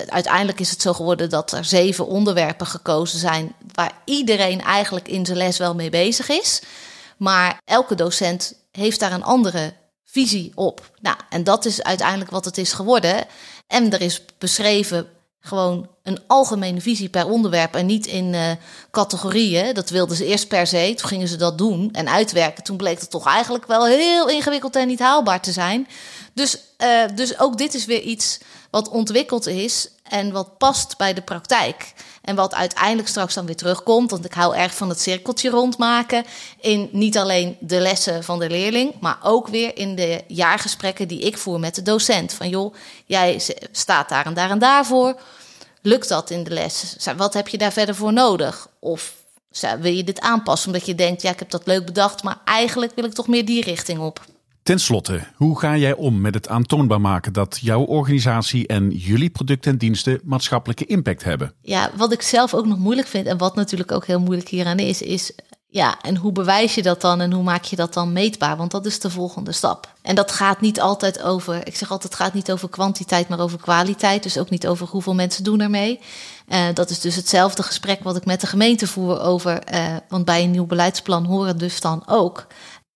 uiteindelijk 0.07 0.61
is 0.61 0.71
het 0.71 0.83
zo 0.83 0.93
geworden 0.93 1.31
dat 1.31 1.53
er 1.53 1.65
zeven 1.65 2.07
onderwerpen 2.07 2.67
gekozen 2.67 3.19
zijn 3.19 3.55
waar 3.73 3.93
iedereen 4.05 4.61
eigenlijk 4.61 5.09
in 5.09 5.27
zijn 5.27 5.39
les 5.39 5.59
wel 5.59 5.75
mee 5.75 5.91
bezig 5.91 6.29
is. 6.29 6.63
Maar 7.17 7.61
elke 7.65 7.95
docent 7.95 8.55
heeft 8.71 9.01
daar 9.01 9.13
een 9.13 9.25
andere 9.25 9.73
visie 10.15 10.53
op. 10.55 10.91
Nou, 11.01 11.17
en 11.29 11.45
dat 11.45 11.65
is 11.65 11.83
uiteindelijk 11.83 12.31
wat 12.31 12.45
het 12.45 12.59
is 12.59 12.73
geworden. 12.73 13.25
En 13.67 13.93
er 13.93 14.01
is 14.01 14.25
beschreven 14.39 15.07
gewoon 15.41 15.89
een 16.03 16.19
algemene 16.27 16.81
visie 16.81 17.09
per 17.09 17.27
onderwerp 17.27 17.75
en 17.75 17.87
niet 17.87 18.07
in 18.07 18.33
uh, 18.33 18.51
categorieën. 18.91 19.75
Dat 19.75 19.91
wilden 19.91 20.17
ze 20.17 20.27
eerst 20.27 20.49
per 20.49 20.67
se. 20.67 20.95
Toen 20.97 21.09
gingen 21.09 21.29
ze 21.29 21.37
dat 21.37 21.59
doen 21.59 21.89
en 21.93 22.09
uitwerken. 22.09 22.65
Toen 22.65 22.77
bleek 22.77 23.01
het 23.01 23.11
toch 23.11 23.27
eigenlijk 23.27 23.67
wel 23.67 23.87
heel 23.87 24.29
ingewikkeld 24.29 24.77
en 24.77 24.87
niet 24.87 24.99
haalbaar 24.99 25.41
te 25.41 25.53
zijn. 25.53 25.89
Dus, 26.35 26.59
uh, 26.79 27.03
dus 27.15 27.39
ook 27.39 27.59
dit 27.59 27.75
is 27.75 27.85
weer 27.85 28.01
iets 28.01 28.39
wat 28.75 28.89
ontwikkeld 28.89 29.47
is 29.47 29.89
en 30.03 30.33
wat 30.33 30.59
past 30.59 30.97
bij 30.97 31.15
de 31.15 31.23
praktijk. 31.23 31.93
En 32.23 32.35
wat 32.35 32.55
uiteindelijk 32.55 33.09
straks 33.09 33.35
dan 33.35 33.47
weer 33.47 33.57
terugkomt. 33.57 34.11
Want 34.11 34.25
ik 34.25 34.33
hou 34.33 34.57
erg 34.57 34.75
van 34.75 34.89
het 34.89 35.01
cirkeltje 35.01 35.51
rondmaken. 35.51 36.25
In 36.61 36.89
niet 36.93 37.19
alleen 37.19 37.57
de 37.61 37.81
lessen 37.81 38.25
van 38.25 38.39
de 38.39 38.51
leerling, 38.51 38.95
maar 39.01 39.19
ook 39.23 39.49
weer 39.49 39.77
in 39.77 39.95
de 39.95 40.25
jaargesprekken 40.27 41.09
die 41.09 41.21
ik 41.21 41.39
voer 41.39 41.61
met 41.61 41.75
de 41.75 41.83
docent. 41.83 42.33
Van 42.33 42.49
joh, 42.49 42.75
jij 43.07 43.41
staat 43.73 44.09
daar 44.09 44.27
en 44.27 44.35
daar 44.35 44.51
en 44.51 44.59
daarvoor. 44.59 45.21
Lukt 45.83 46.09
dat 46.09 46.31
in 46.31 46.45
de 46.45 46.51
les? 46.51 46.97
Wat 47.17 47.35
heb 47.35 47.49
je 47.49 47.59
daar 47.59 47.73
verder 47.73 47.95
voor 47.95 48.13
nodig? 48.13 48.69
Of 48.79 49.13
wil 49.81 49.93
je 49.93 50.05
dit 50.05 50.21
aanpassen 50.21 50.73
omdat 50.73 50.87
je 50.87 50.95
denkt, 50.95 51.23
ja, 51.23 51.31
ik 51.31 51.39
heb 51.39 51.51
dat 51.51 51.67
leuk 51.67 51.87
bedacht, 51.87 52.23
maar 52.23 52.41
eigenlijk 52.45 52.93
wil 52.95 53.05
ik 53.05 53.13
toch 53.13 53.29
meer 53.29 53.45
die 53.45 53.65
richting 53.65 54.01
op? 54.01 54.25
Ten 54.65 54.79
slotte, 54.79 55.27
hoe 55.37 55.59
ga 55.59 55.77
jij 55.77 55.95
om 55.95 56.21
met 56.21 56.35
het 56.35 56.49
aantoonbaar 56.49 57.01
maken 57.01 57.33
dat 57.33 57.59
jouw 57.61 57.83
organisatie 57.83 58.67
en 58.67 58.91
jullie 58.91 59.31
producten 59.31 59.73
en 59.73 59.79
diensten 59.79 60.21
maatschappelijke 60.23 60.87
impact 60.87 61.25
hebben? 61.25 61.53
Ja, 61.61 61.91
wat 61.97 62.13
ik 62.13 62.23
zelf 62.23 62.55
ook 62.55 62.67
nog 62.67 62.79
moeilijk 62.79 63.09
vind 63.09 63.27
en 63.27 63.39
wat 63.39 63.55
natuurlijk 63.55 63.93
ook 63.93 64.07
heel 64.07 64.21
moeilijk 64.21 64.49
hieraan 64.49 64.79
is, 64.79 65.03
is 65.03 65.33
Ja, 65.69 66.01
en 66.01 66.17
hoe 66.17 66.33
bewijs 66.33 66.75
je 66.75 66.83
dat 66.83 67.01
dan 67.01 67.21
en 67.21 67.33
hoe 67.33 67.43
maak 67.43 67.65
je 67.65 67.77
dat 67.77 67.95
dan 67.95 68.13
meetbaar? 68.13 68.57
Want 68.57 68.71
dat 68.71 68.87
is 68.87 69.01
de 69.01 69.11
volgende 69.11 69.53
stap. 69.53 69.93
En 70.03 70.15
dat 70.15 70.33
gaat 70.33 70.61
niet 70.61 70.81
altijd 70.81 71.23
over, 71.23 71.67
ik 71.67 71.77
zeg 71.77 71.91
altijd, 71.91 72.13
het 72.13 72.23
gaat 72.23 72.35
niet 72.35 72.53
over 72.53 72.69
kwantiteit, 72.69 73.29
maar 73.29 73.41
over 73.41 73.59
kwaliteit. 73.59 74.23
Dus 74.23 74.39
ook 74.39 74.51
niet 74.51 74.67
over 74.67 74.87
hoeveel 74.87 75.15
mensen 75.15 75.45
doen 75.45 75.61
ermee. 75.61 76.01
Uh, 76.49 76.67
dat 76.75 76.91
is 76.91 77.01
dus 77.01 77.17
hetzelfde 77.17 77.63
gesprek 77.63 78.03
wat 78.03 78.17
ik 78.17 78.25
met 78.25 78.41
de 78.41 78.47
gemeente 78.47 78.87
voer 78.87 79.21
over, 79.21 79.75
uh, 79.75 79.97
want 80.09 80.25
bij 80.25 80.43
een 80.43 80.51
nieuw 80.51 80.67
beleidsplan 80.67 81.25
horen 81.25 81.59
dus 81.59 81.81
dan 81.81 82.03
ook 82.07 82.47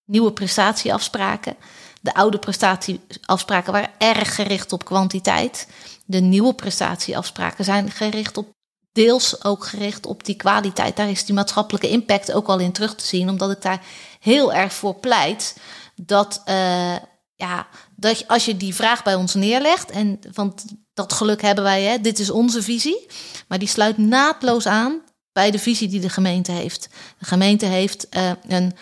nieuwe 0.09 0.33
prestatieafspraken. 0.33 1.57
De 2.01 2.15
oude 2.15 2.39
prestatieafspraken 2.39 3.73
waren 3.73 3.91
erg 3.99 4.35
gericht 4.35 4.73
op 4.73 4.85
kwantiteit. 4.85 5.69
De 6.05 6.21
nieuwe 6.21 6.55
prestatieafspraken 6.55 7.65
zijn 7.65 7.91
gericht 7.91 8.37
op 8.37 8.57
deels 8.93 9.45
ook 9.45 9.67
gericht 9.67 10.07
op 10.07 10.25
die 10.25 10.37
kwaliteit. 10.37 10.97
Daar 10.97 11.11
is 11.11 11.25
die 11.25 11.35
maatschappelijke 11.35 11.89
impact 11.89 12.33
ook 12.33 12.47
al 12.47 12.59
in 12.59 12.73
terug 12.73 12.95
te 12.95 13.07
zien, 13.07 13.29
omdat 13.29 13.51
ik 13.51 13.63
daar 13.63 13.83
heel 14.21 14.53
erg 14.53 14.73
voor 14.73 14.95
pleit 14.95 15.57
dat, 15.95 16.43
uh, 16.49 16.97
ja, 17.35 17.67
dat 17.97 18.29
als 18.29 18.45
je 18.45 18.57
die 18.57 18.75
vraag 18.75 19.03
bij 19.03 19.15
ons 19.15 19.35
neerlegt, 19.35 19.91
en 19.91 20.19
want 20.33 20.65
dat 20.95 21.13
geluk 21.13 21.43
hebben 21.43 21.65
wij, 21.65 21.83
hè, 21.83 22.01
dit 22.01 22.19
is 22.19 22.31
onze 22.31 22.63
visie, 22.63 23.07
maar 23.49 23.59
die 23.59 23.69
sluit 23.69 23.99
naadloos 23.99 24.67
aan 24.67 25.01
bij 25.33 25.51
de 25.51 25.59
visie 25.59 25.89
die 25.89 26.01
de 26.01 26.09
gemeente 26.09 26.53
heeft. 26.53 26.89
De 27.19 27.25
gemeente 27.25 27.67
heeft 27.67 28.07
uh, 28.17 28.31
een 28.49 28.77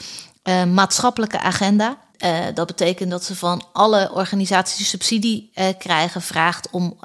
uh, 0.48 0.64
maatschappelijke 0.64 1.40
agenda. 1.40 1.98
Uh, 2.18 2.38
dat 2.54 2.66
betekent 2.66 3.10
dat 3.10 3.24
ze 3.24 3.36
van 3.36 3.64
alle 3.72 4.10
organisaties 4.12 4.76
die 4.76 4.86
subsidie 4.86 5.50
uh, 5.54 5.66
krijgen, 5.78 6.22
vraagt 6.22 6.68
om 6.70 6.96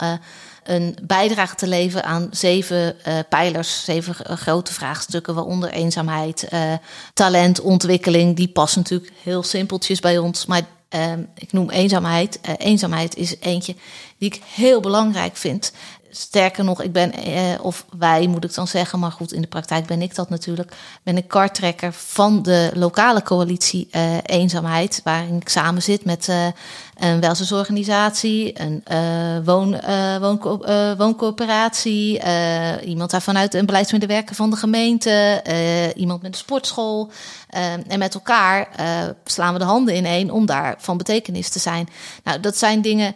een 0.63 0.97
bijdrage 1.01 1.55
te 1.55 1.67
leveren 1.67 2.05
aan 2.05 2.27
zeven 2.31 2.95
pijlers, 3.29 3.83
zeven 3.83 4.37
grote 4.37 4.73
vraagstukken, 4.73 5.35
waaronder 5.35 5.71
eenzaamheid, 5.71 6.47
talent, 7.13 7.61
ontwikkeling. 7.61 8.35
Die 8.35 8.47
passen 8.47 8.81
natuurlijk 8.81 9.11
heel 9.23 9.43
simpeltjes 9.43 9.99
bij 9.99 10.17
ons, 10.17 10.45
maar 10.45 10.61
ik 11.35 11.51
noem 11.51 11.69
eenzaamheid. 11.69 12.39
eenzaamheid 12.57 13.15
is 13.15 13.35
eentje 13.39 13.75
die 14.17 14.33
ik 14.33 14.41
heel 14.53 14.79
belangrijk 14.79 15.37
vind. 15.37 15.71
Sterker 16.13 16.63
nog, 16.63 16.81
ik 16.81 16.91
ben, 16.91 17.13
eh, 17.13 17.33
of 17.61 17.85
wij 17.97 18.27
moet 18.27 18.43
ik 18.43 18.53
dan 18.53 18.67
zeggen, 18.67 18.99
maar 18.99 19.11
goed, 19.11 19.33
in 19.33 19.41
de 19.41 19.47
praktijk 19.47 19.85
ben 19.85 20.01
ik 20.01 20.15
dat 20.15 20.29
natuurlijk. 20.29 20.73
Ben 21.03 21.17
ik 21.17 21.27
kartrekker 21.27 21.93
van 21.93 22.43
de 22.43 22.71
lokale 22.73 23.23
coalitie 23.23 23.87
uh, 23.91 24.17
Eenzaamheid, 24.23 25.01
waarin 25.03 25.35
ik 25.35 25.49
samen 25.49 25.81
zit 25.81 26.05
met 26.05 26.27
uh, 26.27 26.45
een 26.95 27.19
welzijnsorganisatie, 27.19 28.61
een 28.61 28.83
uh, 28.91 29.45
woon, 29.45 29.81
woonco 30.19 30.57
wooncoöperatie, 30.97 32.21
iemand 32.83 33.11
daar 33.11 33.21
vanuit 33.21 33.53
een 33.53 33.65
beleidsmedewerker 33.65 34.35
van 34.35 34.49
de 34.49 34.55
gemeente, 34.55 35.41
iemand 35.95 36.21
met 36.21 36.31
een 36.31 36.37
sportschool. 36.37 37.11
en 37.87 37.99
met 37.99 38.13
elkaar 38.13 38.67
slaan 39.23 39.53
we 39.53 39.59
de 39.59 39.65
handen 39.65 39.95
in 39.95 40.05
één 40.05 40.29
om 40.29 40.45
daar 40.45 40.75
van 40.77 40.97
betekenis 40.97 41.49
te 41.49 41.59
zijn. 41.59 41.89
Nou, 42.23 42.39
dat 42.39 42.57
zijn 42.57 42.81
dingen 42.81 43.15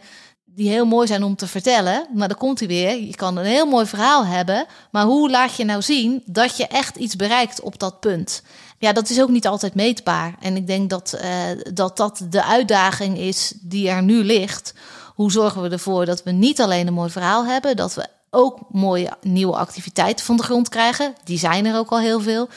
die 0.55 0.69
heel 0.69 0.85
mooi 0.85 1.07
zijn 1.07 1.23
om 1.23 1.35
te 1.35 1.47
vertellen. 1.47 2.07
Maar 2.13 2.27
dan 2.27 2.37
komt 2.37 2.59
hij 2.59 2.67
weer. 2.67 3.03
Je 3.03 3.15
kan 3.15 3.37
een 3.37 3.45
heel 3.45 3.65
mooi 3.65 3.85
verhaal 3.85 4.25
hebben. 4.25 4.65
Maar 4.91 5.05
hoe 5.05 5.29
laat 5.29 5.55
je 5.55 5.65
nou 5.65 5.81
zien 5.81 6.23
dat 6.25 6.57
je 6.57 6.67
echt 6.67 6.95
iets 6.95 7.15
bereikt 7.15 7.61
op 7.61 7.79
dat 7.79 7.99
punt? 7.99 8.43
Ja, 8.77 8.93
dat 8.93 9.09
is 9.09 9.21
ook 9.21 9.29
niet 9.29 9.47
altijd 9.47 9.75
meetbaar. 9.75 10.35
En 10.39 10.55
ik 10.55 10.67
denk 10.67 10.89
dat 10.89 11.19
uh, 11.23 11.31
dat, 11.73 11.97
dat 11.97 12.25
de 12.29 12.43
uitdaging 12.43 13.17
is 13.17 13.53
die 13.61 13.89
er 13.89 14.03
nu 14.03 14.23
ligt. 14.23 14.73
Hoe 15.13 15.31
zorgen 15.31 15.61
we 15.61 15.69
ervoor 15.69 16.05
dat 16.05 16.23
we 16.23 16.31
niet 16.31 16.61
alleen 16.61 16.87
een 16.87 16.93
mooi 16.93 17.09
verhaal 17.09 17.45
hebben, 17.45 17.75
dat 17.75 17.93
we 17.93 18.07
ook 18.29 18.59
mooie 18.69 19.11
nieuwe 19.21 19.55
activiteiten 19.55 20.25
van 20.25 20.37
de 20.37 20.43
grond 20.43 20.69
krijgen. 20.69 21.15
Die 21.23 21.39
zijn 21.39 21.65
er 21.65 21.77
ook 21.77 21.89
al 21.89 21.99
heel 21.99 22.21
veel. 22.21 22.49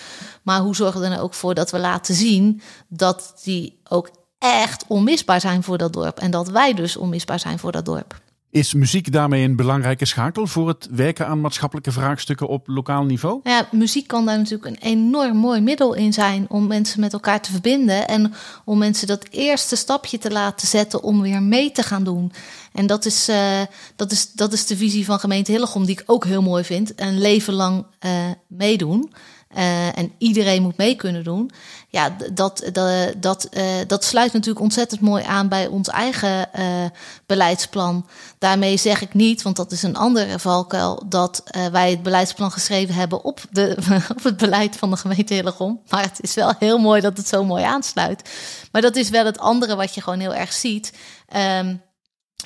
Maar 0.42 0.60
hoe 0.60 0.76
zorgen 0.76 1.00
we 1.00 1.06
er 1.06 1.12
nou 1.12 1.22
ook 1.22 1.34
voor 1.34 1.54
dat 1.54 1.70
we 1.70 1.78
laten 1.78 2.14
zien 2.14 2.62
dat 2.88 3.32
die 3.42 3.80
ook 3.88 4.10
echt 4.38 4.84
onmisbaar 4.86 5.40
zijn 5.40 5.62
voor 5.62 5.78
dat 5.78 5.92
dorp. 5.92 6.18
En 6.18 6.30
dat 6.30 6.48
wij 6.48 6.74
dus 6.74 6.96
onmisbaar 6.96 7.38
zijn 7.38 7.58
voor 7.58 7.72
dat 7.72 7.84
dorp. 7.84 8.20
Is 8.50 8.74
muziek 8.74 9.12
daarmee 9.12 9.44
een 9.44 9.56
belangrijke 9.56 10.04
schakel 10.04 10.46
voor 10.46 10.68
het 10.68 10.88
werken 10.90 11.26
aan 11.26 11.40
maatschappelijke 11.40 11.92
vraagstukken 11.92 12.48
op 12.48 12.68
lokaal 12.68 13.04
niveau? 13.04 13.40
Ja, 13.42 13.68
muziek 13.70 14.06
kan 14.06 14.26
daar 14.26 14.38
natuurlijk 14.38 14.70
een 14.70 14.88
enorm 14.90 15.36
mooi 15.36 15.60
middel 15.60 15.94
in 15.94 16.12
zijn 16.12 16.46
om 16.48 16.66
mensen 16.66 17.00
met 17.00 17.12
elkaar 17.12 17.40
te 17.40 17.50
verbinden 17.50 18.08
en 18.08 18.32
om 18.64 18.78
mensen 18.78 19.06
dat 19.06 19.26
eerste 19.30 19.76
stapje 19.76 20.18
te 20.18 20.30
laten 20.30 20.68
zetten 20.68 21.02
om 21.02 21.20
weer 21.22 21.42
mee 21.42 21.72
te 21.72 21.82
gaan 21.82 22.04
doen. 22.04 22.32
En 22.72 22.86
dat 22.86 23.04
is, 23.04 23.28
uh, 23.28 23.60
dat 23.96 24.12
is, 24.12 24.32
dat 24.32 24.52
is 24.52 24.66
de 24.66 24.76
visie 24.76 25.04
van 25.04 25.18
gemeente 25.18 25.52
Hillegom, 25.52 25.84
die 25.84 25.98
ik 26.00 26.04
ook 26.06 26.24
heel 26.24 26.42
mooi 26.42 26.64
vind. 26.64 26.92
Een 26.96 27.20
leven 27.20 27.54
lang 27.54 27.86
uh, 28.06 28.10
meedoen. 28.46 29.12
Uh, 29.56 29.98
en 29.98 30.12
iedereen 30.18 30.62
moet 30.62 30.76
mee 30.76 30.94
kunnen 30.94 31.24
doen. 31.24 31.50
Ja, 31.88 32.16
dat, 32.32 32.70
dat, 32.72 33.14
dat, 33.16 33.48
uh, 33.56 33.64
dat 33.86 34.04
sluit 34.04 34.32
natuurlijk 34.32 34.60
ontzettend 34.60 35.00
mooi 35.00 35.24
aan 35.24 35.48
bij 35.48 35.66
ons 35.66 35.88
eigen 35.88 36.48
uh, 36.58 36.64
beleidsplan. 37.26 38.06
Daarmee 38.38 38.76
zeg 38.76 39.00
ik 39.00 39.14
niet, 39.14 39.42
want 39.42 39.56
dat 39.56 39.72
is 39.72 39.82
een 39.82 39.96
andere 39.96 40.38
valkuil, 40.38 41.02
dat 41.06 41.42
wij 41.72 41.90
het 41.90 42.02
beleidsplan 42.02 42.50
geschreven 42.50 42.94
hebben 42.94 43.24
op, 43.24 43.40
de, 43.50 43.76
op 44.16 44.22
het 44.22 44.36
beleid 44.36 44.76
van 44.76 44.90
de 44.90 44.96
gemeente 44.96 45.34
Hillegom. 45.34 45.80
Maar 45.88 46.02
het 46.02 46.18
is 46.20 46.34
wel 46.34 46.54
heel 46.58 46.78
mooi 46.78 47.00
dat 47.00 47.16
het 47.16 47.28
zo 47.28 47.44
mooi 47.44 47.64
aansluit. 47.64 48.30
Maar 48.72 48.82
dat 48.82 48.96
is 48.96 49.08
wel 49.08 49.24
het 49.24 49.38
andere 49.38 49.76
wat 49.76 49.94
je 49.94 50.00
gewoon 50.00 50.20
heel 50.20 50.34
erg 50.34 50.52
ziet. 50.52 50.92
Um, 51.36 51.82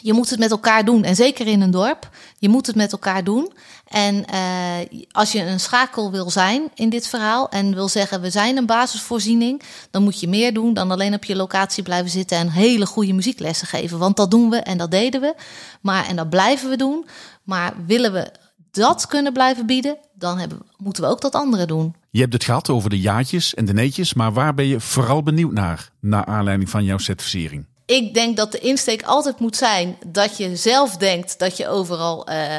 je 0.01 0.13
moet 0.13 0.31
het 0.31 0.39
met 0.39 0.51
elkaar 0.51 0.85
doen. 0.85 1.05
En 1.05 1.17
zeker 1.17 1.47
in 1.47 1.61
een 1.61 1.71
dorp. 1.71 2.11
Je 2.39 2.49
moet 2.49 2.67
het 2.67 2.77
met 2.77 2.93
elkaar 2.93 3.25
doen. 3.25 3.53
En 3.93 4.25
uh, 4.33 5.03
als 5.11 5.33
je 5.33 5.45
een 5.45 5.61
schakel 5.61 6.11
wil 6.11 6.31
zijn 6.31 6.71
in 6.75 6.89
dit 6.89 7.09
verhaal 7.09 7.49
en 7.49 7.75
wil 7.75 7.89
zeggen 7.89 8.21
we 8.21 8.31
zijn 8.31 8.57
een 8.57 8.67
basisvoorziening, 8.67 9.63
dan 9.91 10.03
moet 10.03 10.21
je 10.21 10.29
meer 10.29 10.55
doen 10.55 10.75
dan 10.75 10.91
alleen 10.91 11.15
op 11.15 11.25
je 11.25 11.37
locatie 11.37 11.83
blijven 11.83 12.11
zitten 12.11 12.39
en 12.39 12.51
hele 12.51 12.87
goede 12.87 13.13
muzieklessen 13.13 13.67
geven. 13.67 13.99
Want 13.99 14.17
dat 14.17 14.31
doen 14.31 14.51
we 14.51 14.57
en 14.57 14.79
dat 14.79 14.91
deden 14.91 15.21
we. 15.21 15.35
Maar, 15.81 16.09
en 16.09 16.17
dat 16.17 16.31
blijven 16.31 16.71
we 16.71 16.77
doen. 16.77 17.07
Maar 17.43 17.75
willen 17.87 18.13
we 18.13 18.33
dat 18.71 19.07
kunnen 19.07 19.33
blijven 19.33 19.67
bieden, 19.67 19.97
dan 20.15 20.39
hebben, 20.39 20.59
moeten 20.77 21.03
we 21.03 21.09
ook 21.09 21.21
dat 21.21 21.35
andere 21.35 21.67
doen. 21.67 21.95
Je 22.11 22.21
hebt 22.21 22.33
het 22.33 22.45
gehad 22.45 22.71
over 22.71 22.91
de 22.91 23.01
jaatjes 23.01 23.55
en 23.55 23.65
de 23.65 23.73
neetjes, 23.73 24.15
maar 24.15 24.33
waar 24.33 24.55
ben 24.55 24.67
je 24.67 24.81
vooral 24.81 25.23
benieuwd 25.23 25.53
naar, 25.53 25.91
naar 26.01 26.25
aanleiding 26.25 26.71
van 26.71 26.85
jouw 26.85 26.99
certificering? 26.99 27.67
Ik 27.93 28.15
denk 28.15 28.37
dat 28.37 28.53
de 28.53 28.59
insteek 28.59 29.03
altijd 29.03 29.39
moet 29.39 29.57
zijn 29.57 29.97
dat 30.07 30.37
je 30.37 30.57
zelf 30.57 30.97
denkt 30.97 31.39
dat 31.39 31.57
je 31.57 31.69
overal 31.69 32.29
uh, 32.31 32.53
uh, 32.53 32.59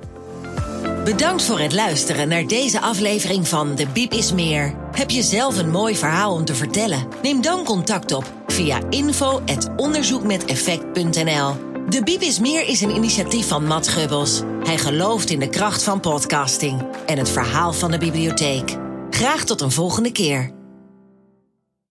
Bedankt 1.03 1.43
voor 1.43 1.59
het 1.59 1.73
luisteren 1.73 2.27
naar 2.27 2.47
deze 2.47 2.81
aflevering 2.81 3.47
van 3.47 3.75
De 3.75 3.87
Biep 3.93 4.11
is 4.11 4.33
Meer. 4.33 4.75
Heb 4.91 5.09
je 5.09 5.21
zelf 5.21 5.57
een 5.57 5.69
mooi 5.69 5.95
verhaal 5.95 6.33
om 6.33 6.45
te 6.45 6.55
vertellen? 6.55 7.07
Neem 7.21 7.41
dan 7.41 7.63
contact 7.63 8.11
op 8.11 8.33
via 8.47 8.81
info.onderzoekmeteffect.nl. 8.89 11.72
De 11.89 12.03
Biep 12.03 12.21
is 12.21 12.39
Meer 12.39 12.67
is 12.67 12.81
een 12.81 12.95
initiatief 12.95 13.47
van 13.47 13.65
Matt 13.65 13.87
Gubbels. 13.87 14.41
Hij 14.63 14.77
gelooft 14.77 15.29
in 15.29 15.39
de 15.39 15.49
kracht 15.49 15.83
van 15.83 15.99
podcasting 15.99 16.85
en 17.05 17.17
het 17.17 17.29
verhaal 17.29 17.73
van 17.73 17.91
de 17.91 17.97
bibliotheek. 17.97 18.77
Graag 19.09 19.43
tot 19.43 19.61
een 19.61 19.71
volgende 19.71 20.11
keer. 20.11 20.62